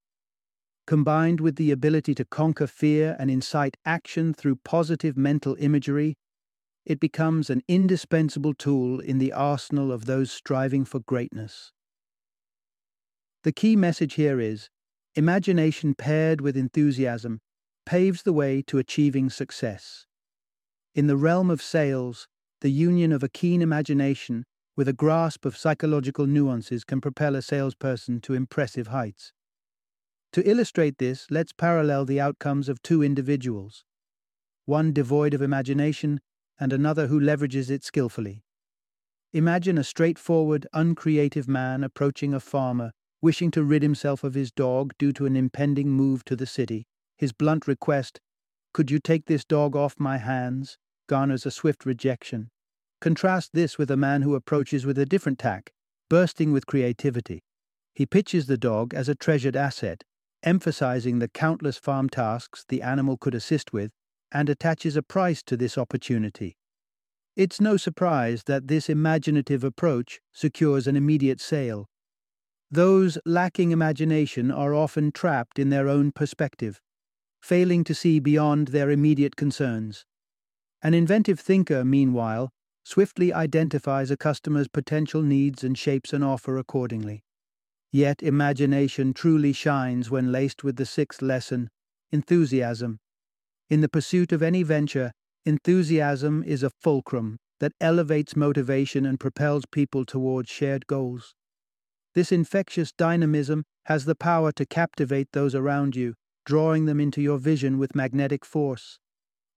Combined 0.85 1.41
with 1.41 1.55
the 1.55 1.71
ability 1.71 2.13
to 2.15 2.25
conquer 2.25 2.67
fear 2.67 3.15
and 3.17 3.31
incite 3.31 3.77
action 3.83 4.33
through 4.33 4.57
positive 4.63 5.17
mental 5.17 5.55
imagery, 5.59 6.15
it 6.85 6.99
becomes 6.99 7.49
an 7.49 7.63
indispensable 7.67 8.53
tool 8.53 8.99
in 8.99 9.17
the 9.17 9.33
arsenal 9.33 9.91
of 9.91 10.05
those 10.05 10.31
striving 10.31 10.85
for 10.85 10.99
greatness. 10.99 11.71
The 13.43 13.51
key 13.51 13.75
message 13.75 14.13
here 14.13 14.39
is 14.39 14.69
imagination 15.15 15.95
paired 15.95 16.41
with 16.41 16.55
enthusiasm 16.55 17.39
paves 17.87 18.21
the 18.21 18.33
way 18.33 18.61
to 18.67 18.77
achieving 18.77 19.31
success. 19.31 20.05
In 20.95 21.07
the 21.07 21.17
realm 21.17 21.49
of 21.49 21.61
sales, 21.61 22.25
the 22.61 22.71
union 22.71 23.11
of 23.11 23.21
a 23.21 23.27
keen 23.27 23.61
imagination 23.61 24.45
with 24.77 24.87
a 24.87 24.93
grasp 24.93 25.43
of 25.43 25.57
psychological 25.57 26.25
nuances 26.25 26.85
can 26.85 27.01
propel 27.01 27.35
a 27.35 27.41
salesperson 27.41 28.21
to 28.21 28.33
impressive 28.33 28.87
heights. 28.87 29.33
To 30.31 30.49
illustrate 30.49 30.97
this, 30.97 31.27
let's 31.29 31.51
parallel 31.51 32.05
the 32.05 32.21
outcomes 32.21 32.69
of 32.69 32.81
two 32.81 33.03
individuals 33.03 33.83
one 34.63 34.93
devoid 34.93 35.33
of 35.33 35.41
imagination 35.41 36.21
and 36.57 36.71
another 36.71 37.07
who 37.07 37.19
leverages 37.19 37.69
it 37.69 37.83
skillfully. 37.83 38.45
Imagine 39.33 39.77
a 39.77 39.83
straightforward, 39.83 40.65
uncreative 40.71 41.49
man 41.49 41.83
approaching 41.83 42.33
a 42.33 42.39
farmer, 42.39 42.91
wishing 43.21 43.51
to 43.51 43.65
rid 43.65 43.83
himself 43.83 44.23
of 44.23 44.33
his 44.33 44.49
dog 44.49 44.93
due 44.97 45.11
to 45.11 45.25
an 45.25 45.35
impending 45.35 45.89
move 45.89 46.23
to 46.23 46.37
the 46.37 46.45
city. 46.45 46.87
His 47.17 47.33
blunt 47.33 47.67
request, 47.67 48.21
Could 48.73 48.89
you 48.89 48.99
take 48.99 49.25
this 49.25 49.43
dog 49.43 49.75
off 49.75 49.99
my 49.99 50.19
hands? 50.19 50.77
Garners 51.07 51.45
a 51.45 51.51
swift 51.51 51.85
rejection. 51.85 52.49
Contrast 53.01 53.51
this 53.53 53.77
with 53.77 53.91
a 53.91 53.97
man 53.97 54.21
who 54.21 54.35
approaches 54.35 54.85
with 54.85 54.97
a 54.97 55.05
different 55.05 55.39
tack, 55.39 55.71
bursting 56.09 56.51
with 56.51 56.65
creativity. 56.65 57.43
He 57.93 58.05
pitches 58.05 58.47
the 58.47 58.57
dog 58.57 58.93
as 58.93 59.07
a 59.07 59.15
treasured 59.15 59.55
asset, 59.55 60.03
emphasizing 60.43 61.19
the 61.19 61.27
countless 61.27 61.77
farm 61.77 62.09
tasks 62.09 62.65
the 62.67 62.81
animal 62.81 63.17
could 63.17 63.35
assist 63.35 63.73
with, 63.73 63.91
and 64.31 64.49
attaches 64.49 64.95
a 64.95 65.03
price 65.03 65.41
to 65.43 65.55
this 65.55 65.77
opportunity. 65.77 66.57
It's 67.35 67.59
no 67.59 67.77
surprise 67.77 68.43
that 68.45 68.67
this 68.67 68.89
imaginative 68.89 69.63
approach 69.63 70.21
secures 70.33 70.87
an 70.87 70.95
immediate 70.95 71.41
sale. 71.41 71.87
Those 72.71 73.17
lacking 73.25 73.71
imagination 73.71 74.51
are 74.51 74.73
often 74.73 75.11
trapped 75.11 75.59
in 75.59 75.69
their 75.69 75.87
own 75.87 76.11
perspective, 76.11 76.81
failing 77.41 77.83
to 77.83 77.93
see 77.93 78.19
beyond 78.19 78.69
their 78.69 78.89
immediate 78.89 79.35
concerns. 79.35 80.05
An 80.85 80.93
inventive 80.93 81.39
thinker, 81.39 81.83
meanwhile, 81.83 82.51
swiftly 82.83 83.33
identifies 83.33 84.11
a 84.11 84.17
customer's 84.17 84.67
potential 84.67 85.23
needs 85.23 85.63
and 85.63 85.75
shapes 85.75 86.13
an 86.13 86.21
offer 86.21 86.59
accordingly. 86.59 87.23
Yet 87.91 88.21
imagination 88.21 89.11
truly 89.11 89.51
shines 89.51 90.11
when 90.11 90.31
laced 90.31 90.63
with 90.63 90.75
the 90.75 90.85
sixth 90.85 91.23
lesson 91.23 91.71
enthusiasm. 92.11 92.99
In 93.67 93.81
the 93.81 93.89
pursuit 93.89 94.31
of 94.31 94.43
any 94.43 94.61
venture, 94.61 95.11
enthusiasm 95.43 96.43
is 96.43 96.61
a 96.61 96.69
fulcrum 96.69 97.37
that 97.59 97.73
elevates 97.81 98.35
motivation 98.35 99.07
and 99.07 99.19
propels 99.19 99.63
people 99.65 100.05
towards 100.05 100.51
shared 100.51 100.85
goals. 100.85 101.33
This 102.13 102.31
infectious 102.31 102.91
dynamism 102.91 103.63
has 103.85 104.05
the 104.05 104.13
power 104.13 104.51
to 104.51 104.67
captivate 104.67 105.29
those 105.33 105.55
around 105.55 105.95
you, 105.95 106.13
drawing 106.45 106.85
them 106.85 106.99
into 106.99 107.23
your 107.23 107.39
vision 107.39 107.79
with 107.79 107.95
magnetic 107.95 108.45
force. 108.45 108.99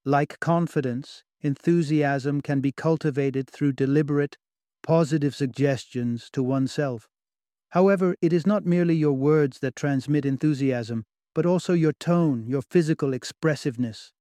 Like 0.09 0.41
confidence, 0.41 1.23
enthusiasm 1.43 2.41
can 2.41 2.63
be 2.63 2.73
cultivated 2.73 3.47
through 3.51 3.73
deliberate, 3.73 4.39
positive 4.83 5.35
suggestions 5.35 6.31
to 6.33 6.43
oneself. 6.43 7.11
However, 7.73 8.17
it 8.23 8.33
is 8.33 8.47
not 8.47 8.65
merely 8.65 8.95
your 8.95 9.13
words 9.13 9.59
that 9.59 9.77
transmit 9.77 10.25
enthusiasm, 10.25 11.05
but 11.35 11.45
also 11.45 11.75
your 11.75 11.93
tone, 11.93 12.47
your 12.49 12.63
physical 12.63 13.13
expressiveness. 13.13 14.15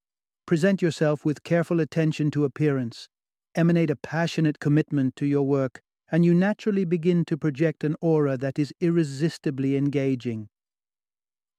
Present 0.45 0.81
yourself 0.81 1.23
with 1.23 1.43
careful 1.43 1.79
attention 1.79 2.31
to 2.31 2.43
appearance, 2.43 3.07
emanate 3.55 3.89
a 3.89 3.95
passionate 3.95 4.59
commitment 4.59 5.15
to 5.15 5.25
your 5.25 5.43
work, 5.43 5.79
and 6.11 6.25
you 6.25 6.33
naturally 6.33 6.83
begin 6.83 7.23
to 7.23 7.37
project 7.37 7.85
an 7.85 7.95
aura 8.01 8.35
that 8.35 8.59
is 8.59 8.73
irresistibly 8.81 9.77
engaging. 9.77 10.49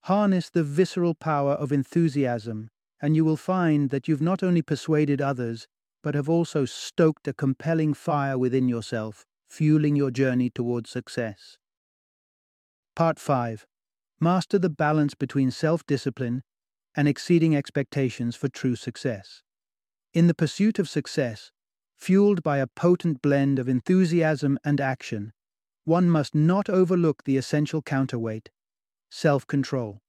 Harness 0.02 0.50
the 0.50 0.64
visceral 0.64 1.14
power 1.14 1.52
of 1.52 1.72
enthusiasm 1.72 2.68
and 3.00 3.14
you 3.14 3.24
will 3.24 3.36
find 3.36 3.90
that 3.90 4.08
you've 4.08 4.20
not 4.20 4.42
only 4.42 4.62
persuaded 4.62 5.20
others, 5.20 5.66
but 6.02 6.14
have 6.14 6.28
also 6.28 6.64
stoked 6.64 7.28
a 7.28 7.32
compelling 7.32 7.94
fire 7.94 8.38
within 8.38 8.68
yourself, 8.68 9.24
fueling 9.48 9.96
your 9.96 10.10
journey 10.10 10.50
towards 10.50 10.90
success. 10.90 11.58
Part 12.94 13.18
5 13.18 13.66
Master 14.20 14.58
the 14.58 14.70
balance 14.70 15.14
between 15.14 15.50
self 15.50 15.86
discipline 15.86 16.42
and 16.96 17.06
exceeding 17.06 17.54
expectations 17.54 18.34
for 18.34 18.48
true 18.48 18.74
success. 18.74 19.42
In 20.12 20.26
the 20.26 20.34
pursuit 20.34 20.80
of 20.80 20.88
success, 20.88 21.52
fueled 21.96 22.42
by 22.42 22.58
a 22.58 22.66
potent 22.66 23.22
blend 23.22 23.58
of 23.58 23.68
enthusiasm 23.68 24.58
and 24.64 24.80
action, 24.80 25.32
one 25.84 26.10
must 26.10 26.34
not 26.34 26.68
overlook 26.68 27.24
the 27.24 27.36
essential 27.36 27.82
counterweight 27.82 28.50
self 29.10 29.46
control. 29.46 30.00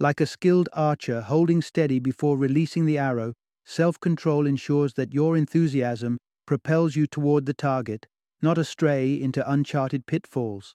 Like 0.00 0.20
a 0.20 0.26
skilled 0.26 0.68
archer 0.72 1.20
holding 1.20 1.62
steady 1.62 2.00
before 2.00 2.36
releasing 2.36 2.84
the 2.84 2.98
arrow, 2.98 3.34
self 3.64 4.00
control 4.00 4.46
ensures 4.46 4.94
that 4.94 5.14
your 5.14 5.36
enthusiasm 5.36 6.18
propels 6.46 6.96
you 6.96 7.06
toward 7.06 7.46
the 7.46 7.54
target, 7.54 8.06
not 8.42 8.58
astray 8.58 9.14
into 9.14 9.48
uncharted 9.50 10.06
pitfalls. 10.06 10.74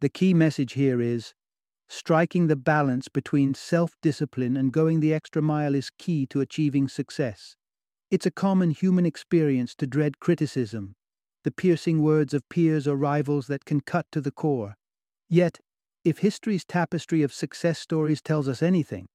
The 0.00 0.08
key 0.08 0.34
message 0.34 0.74
here 0.74 1.00
is 1.00 1.34
striking 1.88 2.46
the 2.46 2.56
balance 2.56 3.08
between 3.08 3.54
self 3.54 3.96
discipline 4.02 4.56
and 4.56 4.72
going 4.72 5.00
the 5.00 5.12
extra 5.12 5.42
mile 5.42 5.74
is 5.74 5.90
key 5.98 6.24
to 6.26 6.40
achieving 6.40 6.88
success. 6.88 7.56
It's 8.10 8.26
a 8.26 8.30
common 8.30 8.70
human 8.70 9.04
experience 9.04 9.74
to 9.76 9.86
dread 9.86 10.20
criticism, 10.20 10.94
the 11.42 11.50
piercing 11.50 12.02
words 12.02 12.32
of 12.32 12.48
peers 12.48 12.86
or 12.86 12.96
rivals 12.96 13.48
that 13.48 13.64
can 13.64 13.80
cut 13.80 14.06
to 14.12 14.20
the 14.20 14.30
core. 14.30 14.76
Yet, 15.28 15.58
if 16.08 16.18
history's 16.18 16.64
tapestry 16.64 17.22
of 17.22 17.32
success 17.32 17.78
stories 17.78 18.22
tells 18.22 18.48
us 18.48 18.62
anything, 18.62 19.06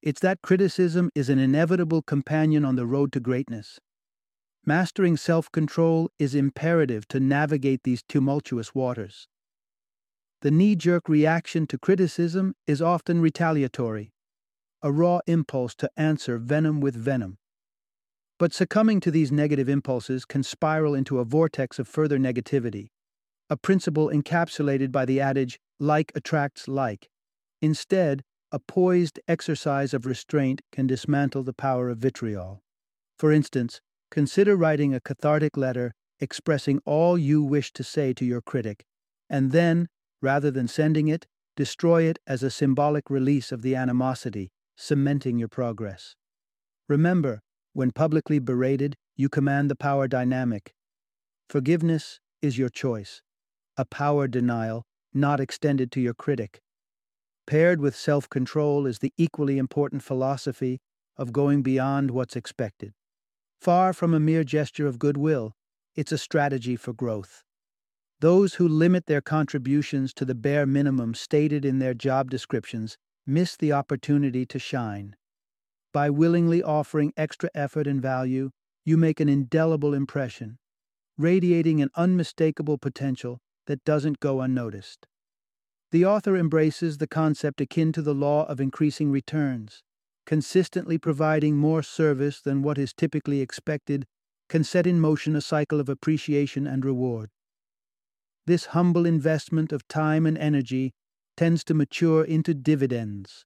it's 0.00 0.20
that 0.20 0.42
criticism 0.42 1.10
is 1.14 1.28
an 1.28 1.38
inevitable 1.38 2.02
companion 2.02 2.64
on 2.64 2.76
the 2.76 2.86
road 2.86 3.10
to 3.12 3.20
greatness. 3.20 3.80
Mastering 4.66 5.16
self 5.16 5.50
control 5.50 6.10
is 6.18 6.34
imperative 6.34 7.08
to 7.08 7.20
navigate 7.20 7.82
these 7.84 8.02
tumultuous 8.02 8.74
waters. 8.74 9.26
The 10.42 10.50
knee 10.50 10.76
jerk 10.76 11.08
reaction 11.08 11.66
to 11.68 11.78
criticism 11.78 12.54
is 12.66 12.82
often 12.82 13.20
retaliatory, 13.20 14.12
a 14.82 14.92
raw 14.92 15.20
impulse 15.26 15.74
to 15.76 15.90
answer 15.96 16.38
venom 16.38 16.80
with 16.80 16.94
venom. 16.94 17.38
But 18.38 18.52
succumbing 18.52 19.00
to 19.00 19.10
these 19.10 19.32
negative 19.32 19.68
impulses 19.68 20.24
can 20.24 20.42
spiral 20.42 20.94
into 20.94 21.18
a 21.18 21.24
vortex 21.24 21.78
of 21.78 21.88
further 21.88 22.18
negativity, 22.18 22.88
a 23.48 23.56
principle 23.56 24.10
encapsulated 24.10 24.92
by 24.92 25.06
the 25.06 25.20
adage, 25.20 25.58
like 25.78 26.12
attracts 26.14 26.68
like. 26.68 27.08
Instead, 27.60 28.22
a 28.52 28.58
poised 28.58 29.18
exercise 29.26 29.92
of 29.92 30.06
restraint 30.06 30.62
can 30.70 30.86
dismantle 30.86 31.42
the 31.42 31.52
power 31.52 31.88
of 31.88 31.98
vitriol. 31.98 32.62
For 33.18 33.32
instance, 33.32 33.80
consider 34.10 34.56
writing 34.56 34.94
a 34.94 35.00
cathartic 35.00 35.56
letter 35.56 35.92
expressing 36.20 36.80
all 36.84 37.18
you 37.18 37.42
wish 37.42 37.72
to 37.72 37.82
say 37.82 38.12
to 38.12 38.24
your 38.24 38.40
critic, 38.40 38.84
and 39.28 39.52
then, 39.52 39.88
rather 40.22 40.50
than 40.50 40.68
sending 40.68 41.08
it, 41.08 41.26
destroy 41.56 42.02
it 42.02 42.18
as 42.26 42.42
a 42.42 42.50
symbolic 42.50 43.10
release 43.10 43.50
of 43.50 43.62
the 43.62 43.74
animosity, 43.74 44.50
cementing 44.76 45.38
your 45.38 45.48
progress. 45.48 46.14
Remember, 46.88 47.40
when 47.72 47.90
publicly 47.90 48.38
berated, 48.38 48.94
you 49.16 49.28
command 49.28 49.70
the 49.70 49.76
power 49.76 50.06
dynamic. 50.06 50.74
Forgiveness 51.48 52.20
is 52.42 52.58
your 52.58 52.68
choice, 52.68 53.22
a 53.76 53.84
power 53.84 54.28
denial 54.28 54.84
not 55.14 55.40
extended 55.40 55.92
to 55.92 56.00
your 56.00 56.14
critic. 56.14 56.60
Paired 57.46 57.80
with 57.80 57.94
self 57.94 58.28
control 58.28 58.86
is 58.86 58.98
the 58.98 59.12
equally 59.16 59.58
important 59.58 60.02
philosophy 60.02 60.80
of 61.16 61.32
going 61.32 61.62
beyond 61.62 62.10
what's 62.10 62.36
expected. 62.36 62.92
Far 63.60 63.92
from 63.92 64.12
a 64.12 64.20
mere 64.20 64.44
gesture 64.44 64.86
of 64.86 64.98
goodwill, 64.98 65.54
it's 65.94 66.12
a 66.12 66.18
strategy 66.18 66.76
for 66.76 66.92
growth. 66.92 67.44
Those 68.20 68.54
who 68.54 68.66
limit 68.66 69.06
their 69.06 69.20
contributions 69.20 70.14
to 70.14 70.24
the 70.24 70.34
bare 70.34 70.66
minimum 70.66 71.14
stated 71.14 71.64
in 71.64 71.78
their 71.78 71.94
job 71.94 72.30
descriptions 72.30 72.96
miss 73.26 73.56
the 73.56 73.72
opportunity 73.72 74.46
to 74.46 74.58
shine. 74.58 75.16
By 75.92 76.10
willingly 76.10 76.62
offering 76.62 77.12
extra 77.16 77.50
effort 77.54 77.86
and 77.86 78.00
value, 78.02 78.50
you 78.84 78.96
make 78.96 79.20
an 79.20 79.28
indelible 79.28 79.94
impression, 79.94 80.58
radiating 81.16 81.80
an 81.80 81.90
unmistakable 81.94 82.78
potential 82.78 83.40
that 83.66 83.84
doesn't 83.84 84.20
go 84.20 84.40
unnoticed. 84.40 85.06
The 85.90 86.04
author 86.04 86.36
embraces 86.36 86.98
the 86.98 87.06
concept 87.06 87.60
akin 87.60 87.92
to 87.92 88.02
the 88.02 88.14
law 88.14 88.46
of 88.46 88.60
increasing 88.60 89.10
returns. 89.10 89.82
Consistently 90.26 90.98
providing 90.98 91.56
more 91.56 91.82
service 91.82 92.40
than 92.40 92.62
what 92.62 92.78
is 92.78 92.92
typically 92.92 93.40
expected 93.40 94.06
can 94.48 94.64
set 94.64 94.86
in 94.86 94.98
motion 94.98 95.36
a 95.36 95.40
cycle 95.40 95.80
of 95.80 95.88
appreciation 95.88 96.66
and 96.66 96.84
reward. 96.84 97.30
This 98.46 98.66
humble 98.66 99.06
investment 99.06 99.72
of 99.72 99.86
time 99.88 100.26
and 100.26 100.36
energy 100.36 100.92
tends 101.36 101.64
to 101.64 101.74
mature 101.74 102.24
into 102.24 102.54
dividends, 102.54 103.44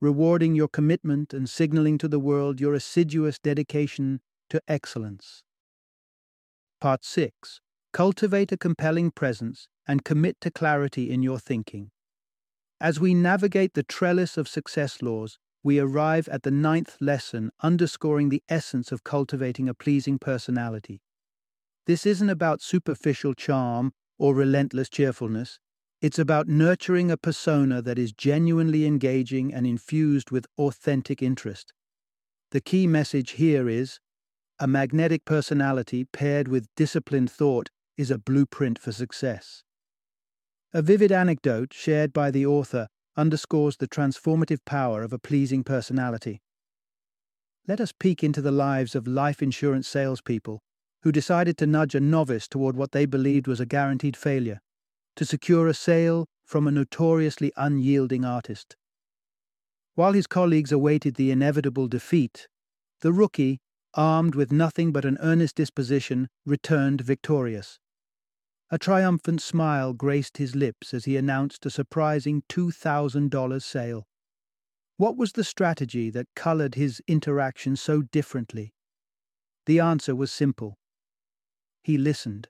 rewarding 0.00 0.54
your 0.54 0.68
commitment 0.68 1.34
and 1.34 1.48
signaling 1.48 1.98
to 1.98 2.08
the 2.08 2.18
world 2.18 2.60
your 2.60 2.74
assiduous 2.74 3.38
dedication 3.38 4.20
to 4.50 4.60
excellence. 4.68 5.42
Part 6.80 7.04
6 7.04 7.60
Cultivate 7.98 8.52
a 8.52 8.56
compelling 8.56 9.10
presence 9.10 9.66
and 9.84 10.04
commit 10.04 10.40
to 10.42 10.52
clarity 10.52 11.10
in 11.10 11.20
your 11.20 11.40
thinking. 11.40 11.90
As 12.80 13.00
we 13.00 13.12
navigate 13.12 13.74
the 13.74 13.82
trellis 13.82 14.36
of 14.36 14.46
success 14.46 15.02
laws, 15.02 15.36
we 15.64 15.80
arrive 15.80 16.28
at 16.28 16.44
the 16.44 16.52
ninth 16.52 16.96
lesson, 17.00 17.50
underscoring 17.60 18.28
the 18.28 18.44
essence 18.48 18.92
of 18.92 19.02
cultivating 19.02 19.68
a 19.68 19.74
pleasing 19.74 20.16
personality. 20.16 21.00
This 21.88 22.06
isn't 22.06 22.30
about 22.30 22.62
superficial 22.62 23.34
charm 23.34 23.90
or 24.16 24.32
relentless 24.32 24.88
cheerfulness. 24.88 25.58
It's 26.00 26.20
about 26.20 26.46
nurturing 26.46 27.10
a 27.10 27.16
persona 27.16 27.82
that 27.82 27.98
is 27.98 28.12
genuinely 28.12 28.86
engaging 28.86 29.52
and 29.52 29.66
infused 29.66 30.30
with 30.30 30.46
authentic 30.56 31.20
interest. 31.20 31.72
The 32.52 32.60
key 32.60 32.86
message 32.86 33.32
here 33.32 33.68
is 33.68 33.98
a 34.60 34.68
magnetic 34.68 35.24
personality 35.24 36.04
paired 36.04 36.46
with 36.46 36.68
disciplined 36.76 37.32
thought 37.32 37.70
is 37.98 38.10
a 38.10 38.18
blueprint 38.18 38.78
for 38.78 38.92
success. 38.92 39.62
A 40.72 40.80
vivid 40.80 41.12
anecdote 41.12 41.74
shared 41.74 42.12
by 42.12 42.30
the 42.30 42.46
author 42.46 42.88
underscores 43.16 43.76
the 43.76 43.88
transformative 43.88 44.64
power 44.64 45.02
of 45.02 45.12
a 45.12 45.18
pleasing 45.18 45.64
personality. 45.64 46.40
Let 47.66 47.80
us 47.80 47.92
peek 47.92 48.22
into 48.22 48.40
the 48.40 48.52
lives 48.52 48.94
of 48.94 49.06
life 49.06 49.42
insurance 49.42 49.88
salespeople 49.88 50.62
who 51.02 51.12
decided 51.12 51.58
to 51.58 51.66
nudge 51.66 51.94
a 51.94 52.00
novice 52.00 52.48
toward 52.48 52.76
what 52.76 52.92
they 52.92 53.04
believed 53.04 53.46
was 53.46 53.60
a 53.60 53.66
guaranteed 53.66 54.16
failure 54.16 54.60
to 55.16 55.24
secure 55.24 55.66
a 55.66 55.74
sale 55.74 56.26
from 56.44 56.66
a 56.66 56.70
notoriously 56.70 57.52
unyielding 57.56 58.24
artist. 58.24 58.76
While 59.96 60.12
his 60.12 60.28
colleagues 60.28 60.70
awaited 60.70 61.16
the 61.16 61.32
inevitable 61.32 61.88
defeat, 61.88 62.46
the 63.00 63.12
rookie, 63.12 63.58
armed 63.94 64.36
with 64.36 64.52
nothing 64.52 64.92
but 64.92 65.04
an 65.04 65.18
earnest 65.20 65.56
disposition, 65.56 66.28
returned 66.46 67.00
victorious. 67.00 67.80
A 68.70 68.78
triumphant 68.78 69.40
smile 69.40 69.94
graced 69.94 70.36
his 70.36 70.54
lips 70.54 70.92
as 70.92 71.06
he 71.06 71.16
announced 71.16 71.64
a 71.64 71.70
surprising 71.70 72.42
$2,000 72.50 73.62
sale. 73.62 74.06
What 74.98 75.16
was 75.16 75.32
the 75.32 75.44
strategy 75.44 76.10
that 76.10 76.26
colored 76.36 76.74
his 76.74 77.00
interaction 77.06 77.76
so 77.76 78.02
differently? 78.02 78.74
The 79.64 79.80
answer 79.80 80.14
was 80.14 80.30
simple. 80.30 80.76
He 81.82 81.96
listened, 81.96 82.48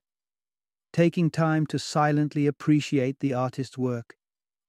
taking 0.92 1.30
time 1.30 1.66
to 1.66 1.78
silently 1.78 2.48
appreciate 2.48 3.20
the 3.20 3.34
artist's 3.34 3.78
work, 3.78 4.16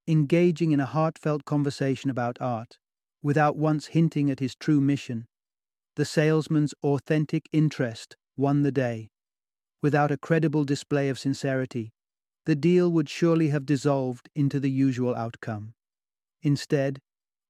engaging 0.06 0.70
in 0.70 0.78
a 0.78 0.86
heartfelt 0.86 1.44
conversation 1.44 2.10
about 2.10 2.40
art, 2.40 2.78
without 3.22 3.56
once 3.56 3.86
hinting 3.86 4.30
at 4.30 4.38
his 4.38 4.54
true 4.54 4.80
mission. 4.80 5.26
The 5.96 6.04
salesman's 6.04 6.74
authentic 6.84 7.48
interest 7.52 8.16
won 8.36 8.62
the 8.62 8.72
day 8.72 9.10
without 9.82 10.10
a 10.10 10.16
credible 10.16 10.64
display 10.64 11.08
of 11.08 11.18
sincerity, 11.18 11.92
the 12.46 12.54
deal 12.54 12.90
would 12.90 13.08
surely 13.08 13.48
have 13.48 13.66
dissolved 13.66 14.28
into 14.34 14.58
the 14.58 14.70
usual 14.70 15.14
outcome. 15.14 15.74
Instead, 16.42 17.00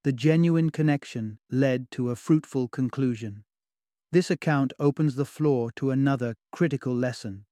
the 0.02 0.12
genuine 0.12 0.70
connection 0.70 1.38
led 1.50 1.90
to 1.90 2.10
a 2.10 2.16
fruitful 2.16 2.68
conclusion. 2.68 3.44
This 4.12 4.30
account 4.30 4.72
opens 4.78 5.14
the 5.14 5.24
floor 5.24 5.70
to 5.76 5.90
another 5.90 6.34
critical 6.52 6.94
lesson 6.94 7.44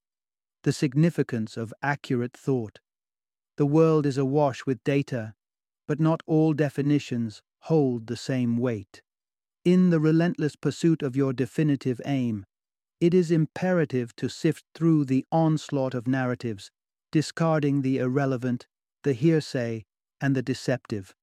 the 0.65 0.73
significance 0.73 1.57
of 1.57 1.73
accurate 1.83 2.37
thought. 2.37 2.81
The 3.57 3.67
world 3.67 4.07
is 4.07 4.19
awash 4.19 4.67
with 4.67 4.83
data, 4.85 5.35
but 5.87 6.01
not 6.01 6.23
all 6.27 6.53
definitions 6.53 7.43
hold 7.61 8.07
the 8.07 8.17
same 8.17 8.57
weight. 8.59 9.03
In 9.65 9.91
the 9.91 10.01
relentless 10.01 10.57
pursuit 10.57 11.03
of 11.03 11.17
your 11.17 11.33
definitive 11.33 12.01
aim, 12.05 12.45
it 13.01 13.15
is 13.15 13.31
imperative 13.31 14.15
to 14.17 14.29
sift 14.29 14.65
through 14.75 15.05
the 15.05 15.25
onslaught 15.31 15.95
of 15.95 16.09
narratives, 16.09 16.71
discarding 17.13 17.83
the 17.83 17.99
irrelevant, 17.99 18.67
the 19.05 19.13
hearsay, 19.13 19.85
and 20.21 20.35
the 20.35 20.43
deceptive. 20.43 21.15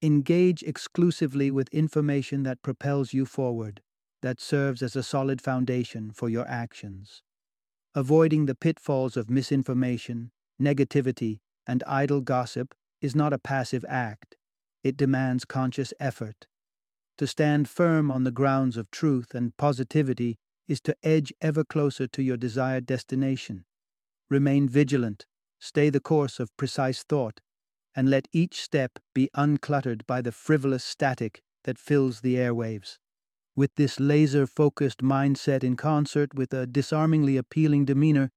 Engage 0.00 0.62
exclusively 0.62 1.50
with 1.50 1.68
information 1.68 2.44
that 2.44 2.62
propels 2.62 3.12
you 3.12 3.26
forward, 3.26 3.80
that 4.22 4.40
serves 4.40 4.82
as 4.82 4.94
a 4.94 5.02
solid 5.02 5.40
foundation 5.40 6.10
for 6.12 6.28
your 6.28 6.46
actions. 6.48 7.22
Avoiding 7.94 8.46
the 8.46 8.54
pitfalls 8.54 9.16
of 9.16 9.28
misinformation, 9.28 10.30
negativity, 10.60 11.40
and 11.66 11.82
idle 11.86 12.20
gossip 12.20 12.74
is 13.00 13.14
not 13.14 13.32
a 13.32 13.38
passive 13.38 13.84
act. 13.88 14.36
It 14.82 14.96
demands 14.96 15.44
conscious 15.44 15.92
effort. 16.00 16.46
To 17.18 17.26
stand 17.26 17.68
firm 17.68 18.10
on 18.10 18.24
the 18.24 18.30
grounds 18.30 18.76
of 18.76 18.90
truth 18.90 19.34
and 19.34 19.56
positivity 19.56 20.38
is 20.68 20.80
to 20.82 20.96
edge 21.02 21.32
ever 21.40 21.64
closer 21.64 22.06
to 22.06 22.22
your 22.22 22.36
desired 22.36 22.86
destination. 22.86 23.64
Remain 24.30 24.68
vigilant, 24.68 25.26
stay 25.58 25.90
the 25.90 26.00
course 26.00 26.40
of 26.40 26.56
precise 26.56 27.02
thought, 27.02 27.40
and 27.94 28.08
let 28.08 28.28
each 28.32 28.62
step 28.62 28.98
be 29.14 29.28
uncluttered 29.36 30.06
by 30.06 30.22
the 30.22 30.32
frivolous 30.32 30.84
static 30.84 31.42
that 31.64 31.78
fills 31.78 32.20
the 32.20 32.36
airwaves. 32.36 32.98
With 33.54 33.74
this 33.74 34.00
laser 34.00 34.46
focused 34.46 35.00
mindset 35.02 35.62
in 35.62 35.76
concert 35.76 36.34
with 36.34 36.54
a 36.54 36.66
disarmingly 36.66 37.36
appealing 37.36 37.84
demeanor, 37.84 38.30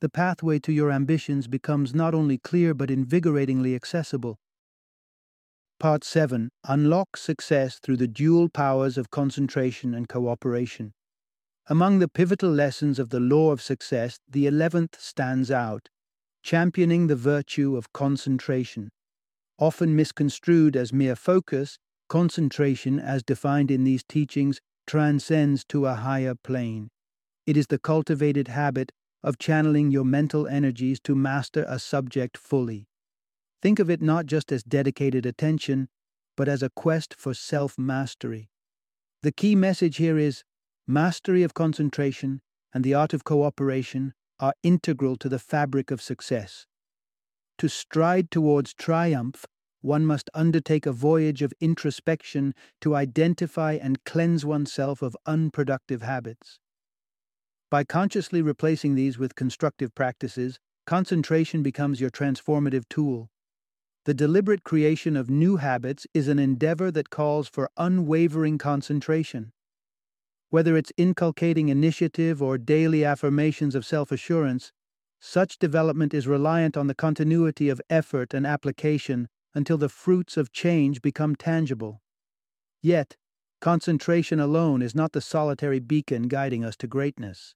the 0.00 0.08
pathway 0.08 0.58
to 0.60 0.72
your 0.72 0.90
ambitions 0.90 1.46
becomes 1.46 1.94
not 1.94 2.14
only 2.14 2.38
clear 2.38 2.72
but 2.74 2.90
invigoratingly 2.90 3.74
accessible. 3.74 4.38
Part 5.78 6.04
7 6.04 6.50
Unlock 6.64 7.16
success 7.16 7.78
through 7.78 7.98
the 7.98 8.08
dual 8.08 8.48
powers 8.48 8.96
of 8.96 9.10
concentration 9.10 9.94
and 9.94 10.08
cooperation. 10.08 10.94
Among 11.68 12.00
the 12.00 12.08
pivotal 12.08 12.50
lessons 12.50 12.98
of 12.98 13.10
the 13.10 13.20
law 13.20 13.52
of 13.52 13.62
success, 13.62 14.18
the 14.28 14.46
eleventh 14.46 15.00
stands 15.00 15.50
out, 15.50 15.88
championing 16.42 17.06
the 17.06 17.16
virtue 17.16 17.76
of 17.76 17.92
concentration. 17.92 18.90
Often 19.58 19.94
misconstrued 19.94 20.76
as 20.76 20.92
mere 20.92 21.14
focus, 21.14 21.78
concentration, 22.08 22.98
as 22.98 23.22
defined 23.22 23.70
in 23.70 23.84
these 23.84 24.02
teachings, 24.02 24.60
transcends 24.86 25.64
to 25.66 25.86
a 25.86 25.94
higher 25.94 26.34
plane. 26.34 26.88
It 27.46 27.56
is 27.56 27.68
the 27.68 27.78
cultivated 27.78 28.48
habit 28.48 28.90
of 29.22 29.38
channeling 29.38 29.92
your 29.92 30.04
mental 30.04 30.48
energies 30.48 30.98
to 31.00 31.14
master 31.14 31.64
a 31.68 31.78
subject 31.78 32.36
fully. 32.36 32.88
Think 33.62 33.78
of 33.78 33.88
it 33.88 34.02
not 34.02 34.26
just 34.26 34.50
as 34.50 34.64
dedicated 34.64 35.24
attention, 35.24 35.88
but 36.36 36.48
as 36.48 36.62
a 36.62 36.70
quest 36.70 37.14
for 37.16 37.34
self 37.34 37.78
mastery. 37.78 38.50
The 39.22 39.30
key 39.30 39.54
message 39.54 39.98
here 39.98 40.18
is 40.18 40.42
Mastery 40.86 41.42
of 41.42 41.54
concentration 41.54 42.40
and 42.74 42.82
the 42.82 42.94
art 42.94 43.14
of 43.14 43.24
cooperation 43.24 44.14
are 44.40 44.54
integral 44.62 45.16
to 45.16 45.28
the 45.28 45.38
fabric 45.38 45.90
of 45.90 46.02
success. 46.02 46.66
To 47.58 47.68
stride 47.68 48.30
towards 48.30 48.74
triumph, 48.74 49.46
one 49.80 50.04
must 50.04 50.30
undertake 50.34 50.86
a 50.86 50.92
voyage 50.92 51.42
of 51.42 51.52
introspection 51.60 52.54
to 52.80 52.96
identify 52.96 53.74
and 53.74 54.02
cleanse 54.04 54.44
oneself 54.44 55.02
of 55.02 55.16
unproductive 55.26 56.02
habits. 56.02 56.58
By 57.70 57.84
consciously 57.84 58.42
replacing 58.42 58.94
these 58.94 59.18
with 59.18 59.34
constructive 59.34 59.94
practices, 59.94 60.58
concentration 60.86 61.62
becomes 61.62 62.00
your 62.00 62.10
transformative 62.10 62.88
tool. 62.88 63.30
The 64.04 64.14
deliberate 64.14 64.64
creation 64.64 65.16
of 65.16 65.30
new 65.30 65.58
habits 65.58 66.06
is 66.12 66.26
an 66.26 66.40
endeavor 66.40 66.90
that 66.90 67.10
calls 67.10 67.48
for 67.48 67.70
unwavering 67.76 68.58
concentration. 68.58 69.52
Whether 70.52 70.76
it's 70.76 70.92
inculcating 70.98 71.70
initiative 71.70 72.42
or 72.42 72.58
daily 72.58 73.06
affirmations 73.06 73.74
of 73.74 73.86
self 73.86 74.12
assurance, 74.12 74.70
such 75.18 75.58
development 75.58 76.12
is 76.12 76.26
reliant 76.26 76.76
on 76.76 76.88
the 76.88 76.94
continuity 76.94 77.70
of 77.70 77.80
effort 77.88 78.34
and 78.34 78.46
application 78.46 79.28
until 79.54 79.78
the 79.78 79.88
fruits 79.88 80.36
of 80.36 80.52
change 80.52 81.00
become 81.00 81.36
tangible. 81.36 82.02
Yet, 82.82 83.16
concentration 83.62 84.38
alone 84.38 84.82
is 84.82 84.94
not 84.94 85.12
the 85.12 85.22
solitary 85.22 85.80
beacon 85.80 86.28
guiding 86.28 86.66
us 86.66 86.76
to 86.80 86.86
greatness. 86.86 87.54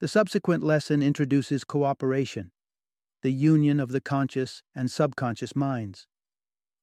The 0.00 0.08
subsequent 0.08 0.62
lesson 0.62 1.02
introduces 1.02 1.64
cooperation, 1.64 2.52
the 3.22 3.32
union 3.32 3.80
of 3.80 3.92
the 3.92 4.00
conscious 4.02 4.62
and 4.74 4.90
subconscious 4.90 5.56
minds. 5.56 6.06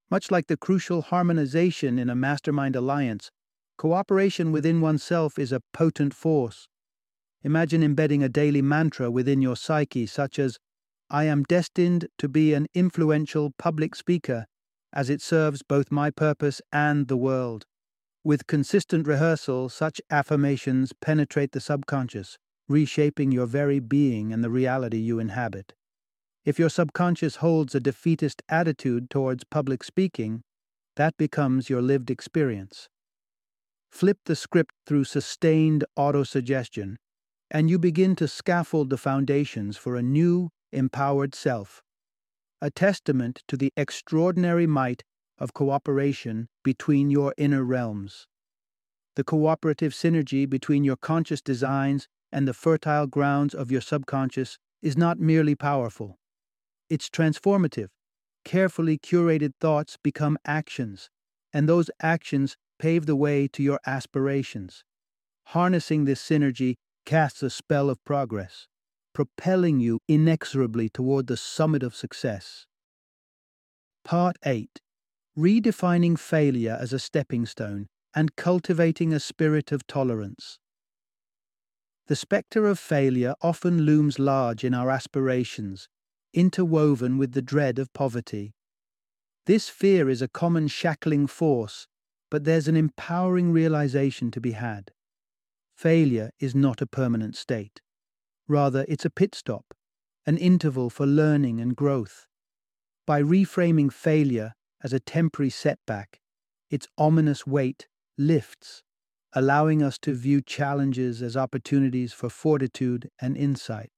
Much 0.10 0.32
like 0.32 0.48
the 0.48 0.58
crucial 0.58 1.04
harmonization 1.04 2.00
in 2.00 2.10
a 2.10 2.16
mastermind 2.16 2.76
alliance, 2.76 3.30
Cooperation 3.78 4.52
within 4.52 4.82
oneself 4.82 5.38
is 5.38 5.52
a 5.52 5.62
potent 5.72 6.14
force. 6.14 6.68
Imagine 7.44 7.84
embedding 7.84 8.24
a 8.24 8.30
daily 8.30 8.62
mantra 8.62 9.12
within 9.12 9.42
your 9.42 9.56
psyche, 9.56 10.08
such 10.08 10.40
as, 10.40 10.58
I 11.10 11.26
am 11.26 11.44
destined 11.44 12.08
to 12.18 12.28
be 12.28 12.56
an 12.56 12.68
influential 12.74 13.54
public 13.60 13.96
speaker, 13.96 14.48
as 14.92 15.12
it 15.12 15.22
serves 15.22 15.62
both 15.62 15.92
my 15.92 16.10
purpose 16.10 16.60
and 16.72 17.08
the 17.08 17.18
world. 17.18 17.66
With 18.24 18.48
consistent 18.48 19.08
rehearsal, 19.08 19.70
such 19.70 20.02
affirmations 20.10 20.92
penetrate 21.00 21.52
the 21.52 21.62
subconscious, 21.62 22.38
reshaping 22.68 23.32
your 23.32 23.46
very 23.46 23.80
being 23.80 24.34
and 24.34 24.44
the 24.44 24.50
reality 24.50 24.98
you 24.98 25.20
inhabit. 25.20 25.74
If 26.44 26.58
your 26.58 26.70
subconscious 26.70 27.38
holds 27.38 27.76
a 27.76 27.80
defeatist 27.80 28.42
attitude 28.50 29.10
towards 29.10 29.44
public 29.44 29.84
speaking, 29.84 30.42
that 30.96 31.16
becomes 31.16 31.70
your 31.70 31.84
lived 31.84 32.10
experience. 32.10 32.90
Flip 33.92 34.18
the 34.26 34.36
script 34.36 34.76
through 34.86 35.06
sustained 35.06 35.86
autosuggestion, 35.98 36.98
and 37.50 37.70
you 37.70 37.80
begin 37.80 38.16
to 38.16 38.28
scaffold 38.28 38.90
the 38.90 38.98
foundations 38.98 39.78
for 39.78 39.96
a 39.96 40.04
new, 40.04 40.50
empowered 40.72 41.34
self. 41.34 41.82
A 42.62 42.70
testament 42.70 43.44
to 43.48 43.58
the 43.58 43.72
extraordinary 43.78 44.68
might 44.68 45.04
of 45.38 45.54
cooperation 45.54 46.48
between 46.64 47.10
your 47.10 47.34
inner 47.38 47.64
realms. 47.64 48.28
The 49.16 49.24
cooperative 49.24 49.94
synergy 49.94 50.48
between 50.48 50.84
your 50.84 50.98
conscious 50.98 51.42
designs 51.42 52.08
and 52.32 52.48
the 52.48 52.54
fertile 52.54 53.08
grounds 53.08 53.54
of 53.54 53.72
your 53.72 53.82
subconscious 53.82 54.58
is 54.82 54.98
not 54.98 55.20
merely 55.20 55.56
powerful. 55.56 56.20
It's 56.90 57.10
transformative. 57.10 57.90
Carefully 58.44 58.98
curated 58.98 59.54
thoughts 59.60 59.98
become 60.02 60.38
actions, 60.46 61.10
and 61.52 61.68
those 61.68 61.90
actions 62.02 62.58
pave 62.80 63.06
the 63.06 63.16
way 63.16 63.48
to 63.48 63.64
your 63.64 63.80
aspirations. 63.86 64.84
Harnessing 65.48 66.06
this 66.06 66.22
synergy 66.22 66.76
casts 67.06 67.42
a 67.42 67.50
spell 67.50 67.90
of 67.90 68.04
progress, 68.04 68.68
propelling 69.14 69.80
you 69.80 70.00
inexorably 70.08 70.90
toward 70.90 71.28
the 71.28 71.38
summit 71.38 71.84
of 71.84 71.96
success. 71.96 72.66
Part 74.04 74.38
8 74.46 74.82
Redefining 75.38 76.18
Failure 76.18 76.78
as 76.80 76.94
a 76.94 77.00
Stepping 77.00 77.46
Stone 77.46 77.88
and 78.16 78.36
Cultivating 78.36 79.14
a 79.14 79.20
Spirit 79.20 79.72
of 79.72 79.86
Tolerance. 79.86 80.60
The 82.08 82.16
spectre 82.16 82.66
of 82.66 82.80
failure 82.80 83.36
often 83.42 83.82
looms 83.82 84.18
large 84.18 84.64
in 84.64 84.74
our 84.74 84.90
aspirations, 84.90 85.90
interwoven 86.34 87.18
with 87.18 87.34
the 87.34 87.42
dread 87.42 87.80
of 87.80 87.92
poverty. 87.94 88.54
This 89.46 89.70
fear 89.70 90.10
is 90.10 90.22
a 90.22 90.28
common 90.28 90.68
shackling 90.68 91.28
force 91.28 91.88
but 92.30 92.44
there's 92.44 92.68
an 92.68 92.76
empowering 92.76 93.52
realization 93.52 94.32
to 94.32 94.42
be 94.42 94.52
had. 94.52 94.92
Failure 95.76 96.32
is 96.40 96.56
not 96.56 96.82
a 96.82 96.88
permanent 96.88 97.36
state. 97.36 97.82
Rather, 98.48 98.86
it's 98.88 99.06
a 99.06 99.10
pit 99.10 99.36
stop, 99.36 99.74
an 100.26 100.38
interval 100.38 100.90
for 100.90 101.06
learning 101.06 101.60
and 101.60 101.76
growth. 101.76 102.26
By 103.06 103.22
reframing 103.22 103.92
failure 103.92 104.54
as 104.84 104.94
a 104.94 105.00
temporary 105.00 105.50
setback, 105.50 106.20
its 106.70 106.88
ominous 106.98 107.48
weight 107.48 107.88
lifts, 108.18 108.84
allowing 109.34 109.84
us 109.84 109.98
to 110.00 110.14
view 110.14 110.42
challenges 110.42 111.22
as 111.22 111.38
opportunities 111.38 112.14
for 112.14 112.30
fortitude 112.30 113.10
and 113.22 113.38
insight. 113.38 113.92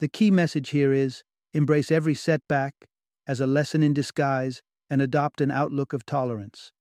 The 0.00 0.08
key 0.08 0.30
message 0.30 0.70
here 0.70 0.92
is 0.92 1.22
embrace 1.52 1.90
every 1.90 2.14
setback 2.14 2.74
as 3.26 3.40
a 3.40 3.46
lesson 3.46 3.82
in 3.82 3.92
disguise 3.92 4.62
and 4.88 5.02
adopt 5.02 5.40
an 5.40 5.50
outlook 5.50 5.92
of 5.92 6.06
tolerance. 6.06 6.72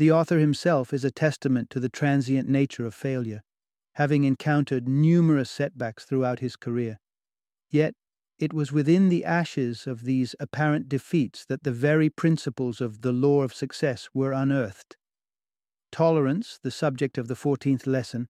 The 0.00 0.10
author 0.10 0.38
himself 0.38 0.94
is 0.94 1.04
a 1.04 1.10
testament 1.10 1.68
to 1.68 1.78
the 1.78 1.90
transient 1.90 2.48
nature 2.48 2.86
of 2.86 2.94
failure, 2.94 3.42
having 3.96 4.24
encountered 4.24 4.88
numerous 4.88 5.50
setbacks 5.50 6.06
throughout 6.06 6.38
his 6.38 6.56
career. 6.56 6.98
Yet, 7.68 7.92
it 8.38 8.54
was 8.54 8.72
within 8.72 9.10
the 9.10 9.26
ashes 9.26 9.86
of 9.86 10.04
these 10.04 10.34
apparent 10.40 10.88
defeats 10.88 11.44
that 11.50 11.64
the 11.64 11.70
very 11.70 12.08
principles 12.08 12.80
of 12.80 13.02
the 13.02 13.12
law 13.12 13.42
of 13.42 13.52
success 13.52 14.08
were 14.14 14.32
unearthed. 14.32 14.96
Tolerance, 15.92 16.58
the 16.62 16.70
subject 16.70 17.18
of 17.18 17.28
the 17.28 17.34
14th 17.34 17.86
lesson, 17.86 18.26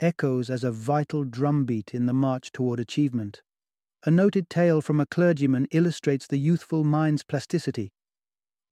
echoes 0.00 0.50
as 0.50 0.64
a 0.64 0.72
vital 0.72 1.22
drumbeat 1.22 1.94
in 1.94 2.06
the 2.06 2.12
march 2.12 2.50
toward 2.50 2.80
achievement. 2.80 3.40
A 4.04 4.10
noted 4.10 4.50
tale 4.50 4.80
from 4.80 4.98
a 4.98 5.06
clergyman 5.06 5.68
illustrates 5.70 6.26
the 6.26 6.40
youthful 6.40 6.82
mind's 6.82 7.22
plasticity 7.22 7.92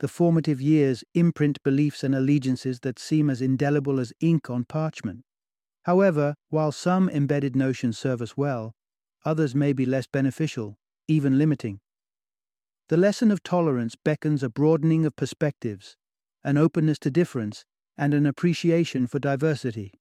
the 0.01 0.09
formative 0.09 0.61
years 0.61 1.05
imprint 1.15 1.63
beliefs 1.63 2.03
and 2.03 2.15
allegiances 2.15 2.81
that 2.81 2.99
seem 2.99 3.31
as 3.31 3.41
indelible 3.41 4.01
as 4.01 4.13
ink 4.21 4.51
on 4.51 4.65
parchment. 4.65 5.25
However, 5.85 6.35
while 6.49 6.73
some 6.73 7.09
embedded 7.09 7.57
notions 7.57 7.99
serve 7.99 8.23
us 8.23 8.37
well, 8.37 8.75
others 9.25 9.55
may 9.55 9.73
be 9.73 9.87
less 9.87 10.07
beneficial, 10.07 10.79
even 11.09 11.39
limiting. 11.39 11.81
The 12.89 12.97
lesson 12.97 13.31
of 13.31 13.43
tolerance 13.43 13.97
beckons 13.97 14.43
a 14.43 14.49
broadening 14.49 15.07
of 15.07 15.17
perspectives, 15.17 15.97
an 16.45 16.57
openness 16.59 16.99
to 17.01 17.11
difference, 17.11 17.65
and 17.97 18.15
an 18.15 18.27
appreciation 18.27 19.07
for 19.07 19.19
diversity. 19.19 19.93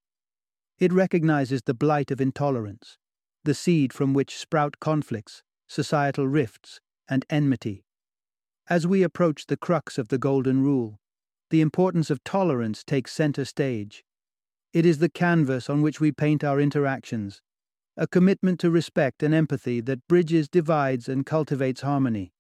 It 0.79 0.91
recognizes 0.91 1.61
the 1.63 1.73
blight 1.73 2.09
of 2.09 2.19
intolerance, 2.19 2.97
the 3.43 3.53
seed 3.53 3.93
from 3.93 4.13
which 4.13 4.37
sprout 4.37 4.79
conflicts, 4.79 5.43
societal 5.67 6.27
rifts, 6.27 6.79
and 7.07 7.25
enmity. 7.29 7.85
As 8.71 8.87
we 8.87 9.03
approach 9.03 9.47
the 9.47 9.57
crux 9.57 9.97
of 9.97 10.07
the 10.07 10.17
Golden 10.17 10.63
Rule, 10.63 10.97
the 11.49 11.59
importance 11.59 12.09
of 12.09 12.23
tolerance 12.23 12.85
takes 12.85 13.11
center 13.11 13.43
stage. 13.43 14.05
It 14.71 14.85
is 14.85 14.99
the 14.99 15.09
canvas 15.09 15.69
on 15.69 15.81
which 15.81 15.99
we 15.99 16.13
paint 16.13 16.41
our 16.41 16.57
interactions, 16.57 17.41
a 17.97 18.07
commitment 18.07 18.61
to 18.61 18.71
respect 18.71 19.23
and 19.23 19.33
empathy 19.33 19.81
that 19.81 20.07
bridges 20.07 20.47
divides 20.47 21.09
and 21.09 21.25
cultivates 21.25 21.81
harmony. 21.81 22.31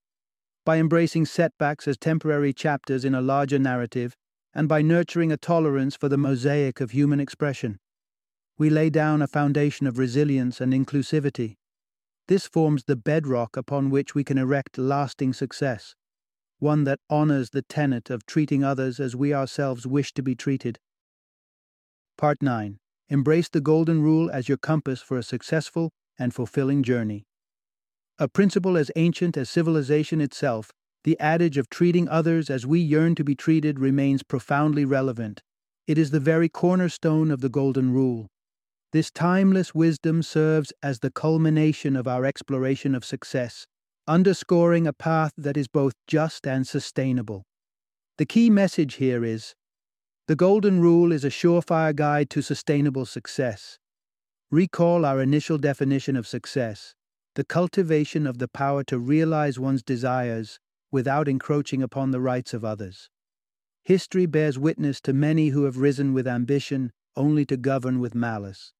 By 0.65 0.77
embracing 0.77 1.25
setbacks 1.25 1.85
as 1.85 1.97
temporary 1.97 2.53
chapters 2.53 3.03
in 3.03 3.13
a 3.13 3.19
larger 3.19 3.59
narrative, 3.59 4.15
and 4.53 4.69
by 4.69 4.81
nurturing 4.81 5.33
a 5.33 5.37
tolerance 5.37 5.97
for 5.97 6.07
the 6.07 6.17
mosaic 6.17 6.79
of 6.79 6.91
human 6.91 7.19
expression, 7.19 7.77
we 8.57 8.69
lay 8.69 8.89
down 8.89 9.21
a 9.21 9.27
foundation 9.27 9.85
of 9.85 9.97
resilience 9.97 10.61
and 10.61 10.71
inclusivity. 10.71 11.57
This 12.29 12.47
forms 12.47 12.85
the 12.85 12.95
bedrock 12.95 13.57
upon 13.57 13.89
which 13.89 14.15
we 14.15 14.23
can 14.23 14.37
erect 14.37 14.77
lasting 14.77 15.33
success 15.33 15.93
one 16.61 16.83
that 16.83 16.99
honors 17.09 17.49
the 17.49 17.63
tenet 17.63 18.09
of 18.11 18.25
treating 18.25 18.63
others 18.63 18.99
as 18.99 19.15
we 19.15 19.33
ourselves 19.33 19.87
wish 19.87 20.13
to 20.13 20.21
be 20.21 20.35
treated. 20.35 20.77
Part 22.17 22.41
9 22.41 22.77
Embrace 23.09 23.49
the 23.49 23.59
Golden 23.59 24.01
Rule 24.01 24.29
as 24.29 24.47
your 24.47 24.57
compass 24.57 25.01
for 25.01 25.17
a 25.17 25.23
successful 25.23 25.91
and 26.19 26.33
fulfilling 26.33 26.83
journey. 26.83 27.25
A 28.19 28.27
principle 28.27 28.77
as 28.77 28.91
ancient 28.95 29.35
as 29.35 29.49
civilization 29.49 30.21
itself, 30.21 30.71
the 31.03 31.19
adage 31.19 31.57
of 31.57 31.69
treating 31.69 32.07
others 32.07 32.49
as 32.49 32.65
we 32.65 32.79
yearn 32.79 33.15
to 33.15 33.23
be 33.23 33.33
treated 33.33 33.79
remains 33.79 34.21
profoundly 34.21 34.85
relevant. 34.85 35.41
It 35.87 35.97
is 35.97 36.11
the 36.11 36.19
very 36.19 36.47
cornerstone 36.47 37.31
of 37.31 37.41
the 37.41 37.49
Golden 37.49 37.91
Rule. 37.91 38.27
This 38.93 39.09
timeless 39.09 39.73
wisdom 39.73 40.21
serves 40.21 40.71
as 40.83 40.99
the 40.99 41.09
culmination 41.09 41.95
of 41.95 42.07
our 42.07 42.23
exploration 42.23 42.93
of 42.93 43.03
success, 43.03 43.65
underscoring 44.07 44.87
a 44.87 44.93
path 44.93 45.33
that 45.37 45.57
is 45.57 45.67
both 45.67 45.93
just 46.07 46.47
and 46.47 46.67
sustainable. 46.67 47.43
The 48.17 48.25
key 48.25 48.49
message 48.49 48.95
here 48.95 49.23
is 49.23 49.55
the 50.27 50.35
Golden 50.35 50.81
Rule 50.81 51.11
is 51.11 51.23
a 51.23 51.29
surefire 51.29 51.95
guide 51.95 52.29
to 52.31 52.41
sustainable 52.41 53.05
success. 53.05 53.79
Recall 54.49 55.05
our 55.05 55.21
initial 55.21 55.57
definition 55.57 56.15
of 56.15 56.27
success 56.27 56.95
the 57.35 57.43
cultivation 57.45 58.27
of 58.27 58.39
the 58.39 58.49
power 58.49 58.83
to 58.83 58.99
realize 58.99 59.57
one's 59.57 59.81
desires 59.81 60.59
without 60.91 61.29
encroaching 61.29 61.81
upon 61.81 62.11
the 62.11 62.19
rights 62.19 62.53
of 62.53 62.65
others. 62.65 63.09
History 63.83 64.25
bears 64.25 64.59
witness 64.59 64.99
to 65.01 65.13
many 65.13 65.49
who 65.49 65.63
have 65.63 65.77
risen 65.77 66.13
with 66.13 66.27
ambition 66.27 66.91
only 67.15 67.45
to 67.45 67.55
govern 67.55 67.99
with 67.99 68.13
malice. 68.13 68.73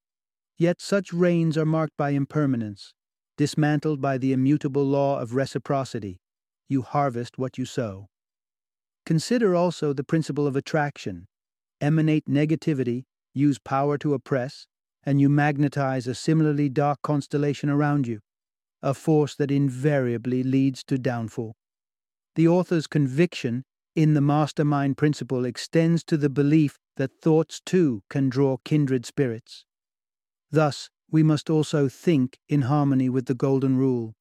Yet 0.57 0.81
such 0.81 1.13
reigns 1.13 1.57
are 1.57 1.65
marked 1.65 1.95
by 1.97 2.09
impermanence, 2.09 2.93
dismantled 3.37 4.01
by 4.01 4.17
the 4.17 4.33
immutable 4.33 4.83
law 4.85 5.19
of 5.19 5.35
reciprocity. 5.35 6.19
You 6.69 6.81
harvest 6.81 7.37
what 7.37 7.57
you 7.57 7.65
sow. 7.65 8.07
Consider 9.05 9.55
also 9.55 9.93
the 9.93 10.03
principle 10.03 10.47
of 10.47 10.55
attraction. 10.55 11.27
Emanate 11.79 12.25
negativity, 12.27 13.03
use 13.33 13.57
power 13.59 13.97
to 13.97 14.13
oppress, 14.13 14.67
and 15.03 15.19
you 15.19 15.29
magnetize 15.29 16.07
a 16.07 16.15
similarly 16.15 16.69
dark 16.69 17.01
constellation 17.01 17.69
around 17.69 18.07
you, 18.07 18.19
a 18.81 18.93
force 18.93 19.35
that 19.35 19.51
invariably 19.51 20.43
leads 20.43 20.83
to 20.83 20.97
downfall. 20.97 21.55
The 22.35 22.47
author's 22.47 22.87
conviction 22.87 23.63
in 23.95 24.13
the 24.13 24.21
mastermind 24.21 24.97
principle 24.97 25.43
extends 25.45 26.03
to 26.05 26.17
the 26.17 26.29
belief 26.29 26.77
that 26.97 27.19
thoughts 27.21 27.59
too 27.59 28.03
can 28.09 28.29
draw 28.29 28.57
kindred 28.63 29.05
spirits. 29.05 29.65
Thus, 30.49 30.89
we 31.11 31.21
must 31.21 31.49
also 31.49 31.89
think 31.89 32.39
in 32.47 32.63
harmony 32.63 33.09
with 33.09 33.25
the 33.25 33.35
Golden 33.35 33.77
Rule. 33.77 34.13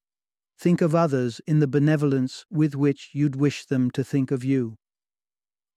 Think 0.59 0.81
of 0.81 0.93
others 0.93 1.41
in 1.47 1.59
the 1.59 1.67
benevolence 1.67 2.45
with 2.51 2.75
which 2.75 3.09
you'd 3.13 3.35
wish 3.35 3.65
them 3.65 3.89
to 3.91 4.03
think 4.03 4.29
of 4.29 4.43
you. 4.43 4.75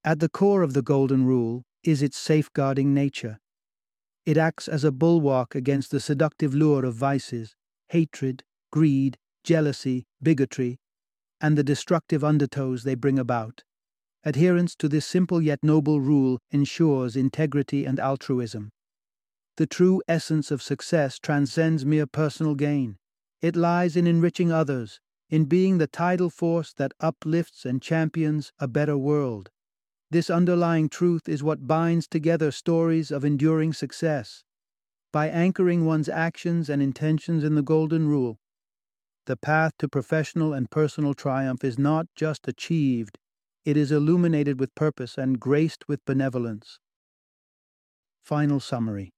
At 0.05 0.21
the 0.21 0.29
core 0.29 0.63
of 0.63 0.75
the 0.75 0.83
Golden 0.83 1.25
Rule 1.25 1.63
is 1.83 2.03
its 2.03 2.19
safeguarding 2.19 2.93
nature. 2.93 3.39
It 4.27 4.37
acts 4.37 4.69
as 4.69 4.85
a 4.85 4.93
bulwark 4.93 5.55
against 5.55 5.91
the 5.91 6.01
seductive 6.01 6.55
lure 6.55 6.85
of 6.85 6.95
vices, 6.95 7.55
hatred, 7.89 8.43
greed, 8.73 9.17
jealousy, 9.45 10.07
bigotry, 10.23 10.79
and 11.41 11.57
the 11.57 11.65
destructive 11.65 12.23
undertows 12.23 12.83
they 12.83 12.95
bring 12.95 13.19
about. 13.19 13.63
Adherence 14.25 14.75
to 14.77 14.89
this 14.89 15.07
simple 15.07 15.41
yet 15.41 15.59
noble 15.63 16.01
rule 16.01 16.39
ensures 16.51 17.17
integrity 17.17 17.85
and 17.85 18.01
altruism. 18.01 18.71
The 19.57 19.67
true 19.67 20.03
essence 20.09 20.51
of 20.51 20.63
success 20.63 21.21
transcends 21.21 21.87
mere 21.87 22.07
personal 22.07 22.57
gain. 22.57 22.97
It 23.41 23.55
lies 23.55 23.97
in 23.97 24.07
enriching 24.07 24.51
others, 24.51 25.01
in 25.31 25.45
being 25.45 25.79
the 25.79 25.87
tidal 25.87 26.29
force 26.29 26.73
that 26.75 26.93
uplifts 26.99 27.65
and 27.65 27.81
champions 27.81 28.53
a 28.59 28.67
better 28.67 28.99
world. 28.99 29.51
This 30.11 30.29
underlying 30.29 30.89
truth 30.89 31.29
is 31.29 31.43
what 31.43 31.69
binds 31.69 32.09
together 32.09 32.51
stories 32.51 33.13
of 33.13 33.25
enduring 33.25 33.73
success. 33.73 34.43
By 35.13 35.29
anchoring 35.29 35.85
one's 35.85 36.09
actions 36.09 36.69
and 36.69 36.83
intentions 36.83 37.45
in 37.45 37.55
the 37.55 37.63
Golden 37.63 38.09
Rule, 38.09 38.41
the 39.27 39.37
path 39.37 39.73
to 39.79 39.89
professional 39.89 40.53
and 40.53 40.71
personal 40.71 41.15
triumph 41.15 41.65
is 41.65 41.79
not 41.79 42.07
just 42.17 42.49
achieved, 42.49 43.19
it 43.65 43.77
is 43.77 43.93
illuminated 43.93 44.59
with 44.59 44.75
purpose 44.75 45.17
and 45.17 45.39
graced 45.39 45.89
with 45.89 46.05
benevolence. 46.05 46.81
Final 48.23 48.59
summary 48.59 49.13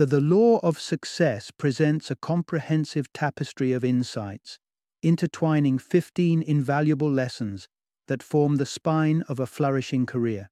The, 0.00 0.06
the 0.06 0.20
Law 0.22 0.60
of 0.62 0.80
Success 0.80 1.50
presents 1.50 2.10
a 2.10 2.16
comprehensive 2.16 3.12
tapestry 3.12 3.72
of 3.72 3.84
insights, 3.84 4.58
intertwining 5.02 5.76
15 5.76 6.42
invaluable 6.42 7.10
lessons 7.10 7.68
that 8.08 8.22
form 8.22 8.56
the 8.56 8.64
spine 8.64 9.22
of 9.28 9.38
a 9.38 9.46
flourishing 9.46 10.06
career. 10.06 10.48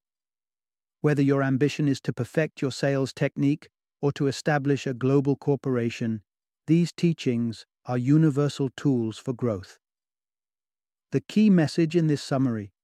Whether 1.01 1.23
your 1.23 1.43
ambition 1.43 1.89
is 1.89 1.99
to 2.03 2.13
perfect 2.13 2.61
your 2.61 2.71
sales 2.71 3.15
technique 3.15 3.71
or 4.03 4.13
to 4.13 4.27
establish 4.27 4.87
a 4.87 4.93
global 4.93 5.35
corporation, 5.35 6.21
these 6.67 6.93
teachings 6.93 7.65
are 7.87 7.97
universal 7.97 8.69
tools 8.77 9.17
for 9.17 9.33
growth. 9.33 9.79
The 11.11 11.23
key 11.23 11.49
message 11.49 11.97
in 11.97 12.07
this 12.07 12.23
summary 12.23 12.75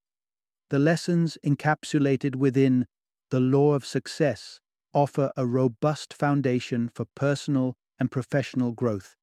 the 0.70 0.78
lessons 0.78 1.36
encapsulated 1.44 2.36
within 2.36 2.86
the 3.28 3.40
law 3.40 3.74
of 3.74 3.84
success 3.84 4.60
offer 4.94 5.32
a 5.36 5.44
robust 5.44 6.14
foundation 6.14 6.88
for 6.88 7.04
personal 7.14 7.76
and 7.98 8.10
professional 8.10 8.72
growth, 8.72 9.16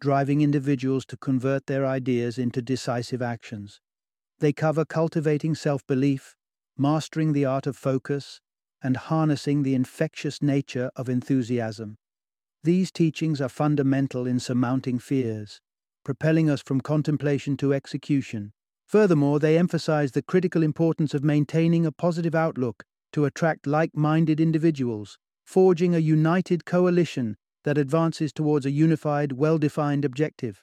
driving 0.00 0.40
individuals 0.40 1.04
to 1.06 1.16
convert 1.16 1.66
their 1.66 1.86
ideas 1.86 2.38
into 2.38 2.62
decisive 2.62 3.22
actions. 3.22 3.80
They 4.40 4.52
cover 4.52 4.84
cultivating 4.84 5.54
self 5.54 5.86
belief, 5.86 6.36
mastering 6.76 7.32
the 7.32 7.44
art 7.44 7.66
of 7.66 7.76
focus, 7.76 8.40
and 8.82 8.96
harnessing 8.96 9.62
the 9.62 9.74
infectious 9.74 10.40
nature 10.40 10.90
of 10.96 11.08
enthusiasm. 11.08 11.98
These 12.64 12.90
teachings 12.90 13.40
are 13.40 13.48
fundamental 13.48 14.26
in 14.26 14.40
surmounting 14.40 14.98
fears, 14.98 15.60
propelling 16.04 16.48
us 16.48 16.62
from 16.62 16.80
contemplation 16.80 17.56
to 17.58 17.74
execution. 17.74 18.52
Furthermore, 18.86 19.38
they 19.38 19.58
emphasize 19.58 20.12
the 20.12 20.22
critical 20.22 20.62
importance 20.62 21.14
of 21.14 21.22
maintaining 21.22 21.84
a 21.84 21.92
positive 21.92 22.34
outlook 22.34 22.84
to 23.18 23.24
attract 23.24 23.66
like 23.66 23.96
minded 23.96 24.38
individuals, 24.38 25.18
forging 25.44 25.92
a 25.92 25.98
united 25.98 26.64
coalition 26.64 27.36
that 27.64 27.76
advances 27.76 28.32
towards 28.32 28.64
a 28.64 28.70
unified, 28.70 29.32
well 29.32 29.58
defined 29.58 30.04
objective. 30.04 30.62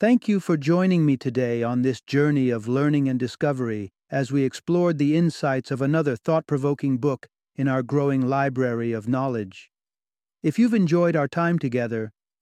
Thank 0.00 0.26
you 0.26 0.40
for 0.40 0.56
joining 0.56 1.06
me 1.06 1.16
today 1.16 1.62
on 1.62 1.82
this 1.82 2.00
journey 2.00 2.50
of 2.50 2.66
learning 2.66 3.08
and 3.08 3.20
discovery 3.20 3.92
as 4.10 4.32
we 4.32 4.42
explored 4.42 4.98
the 4.98 5.16
insights 5.16 5.70
of 5.70 5.80
another 5.80 6.16
thought 6.16 6.48
provoking 6.48 6.98
book 6.98 7.28
in 7.54 7.68
our 7.68 7.84
growing 7.84 8.22
library 8.22 8.90
of 8.90 9.06
knowledge. 9.06 9.70
If 10.42 10.58
you've 10.58 10.74
enjoyed 10.74 11.14
our 11.14 11.28
time 11.28 11.60
together, 11.60 12.10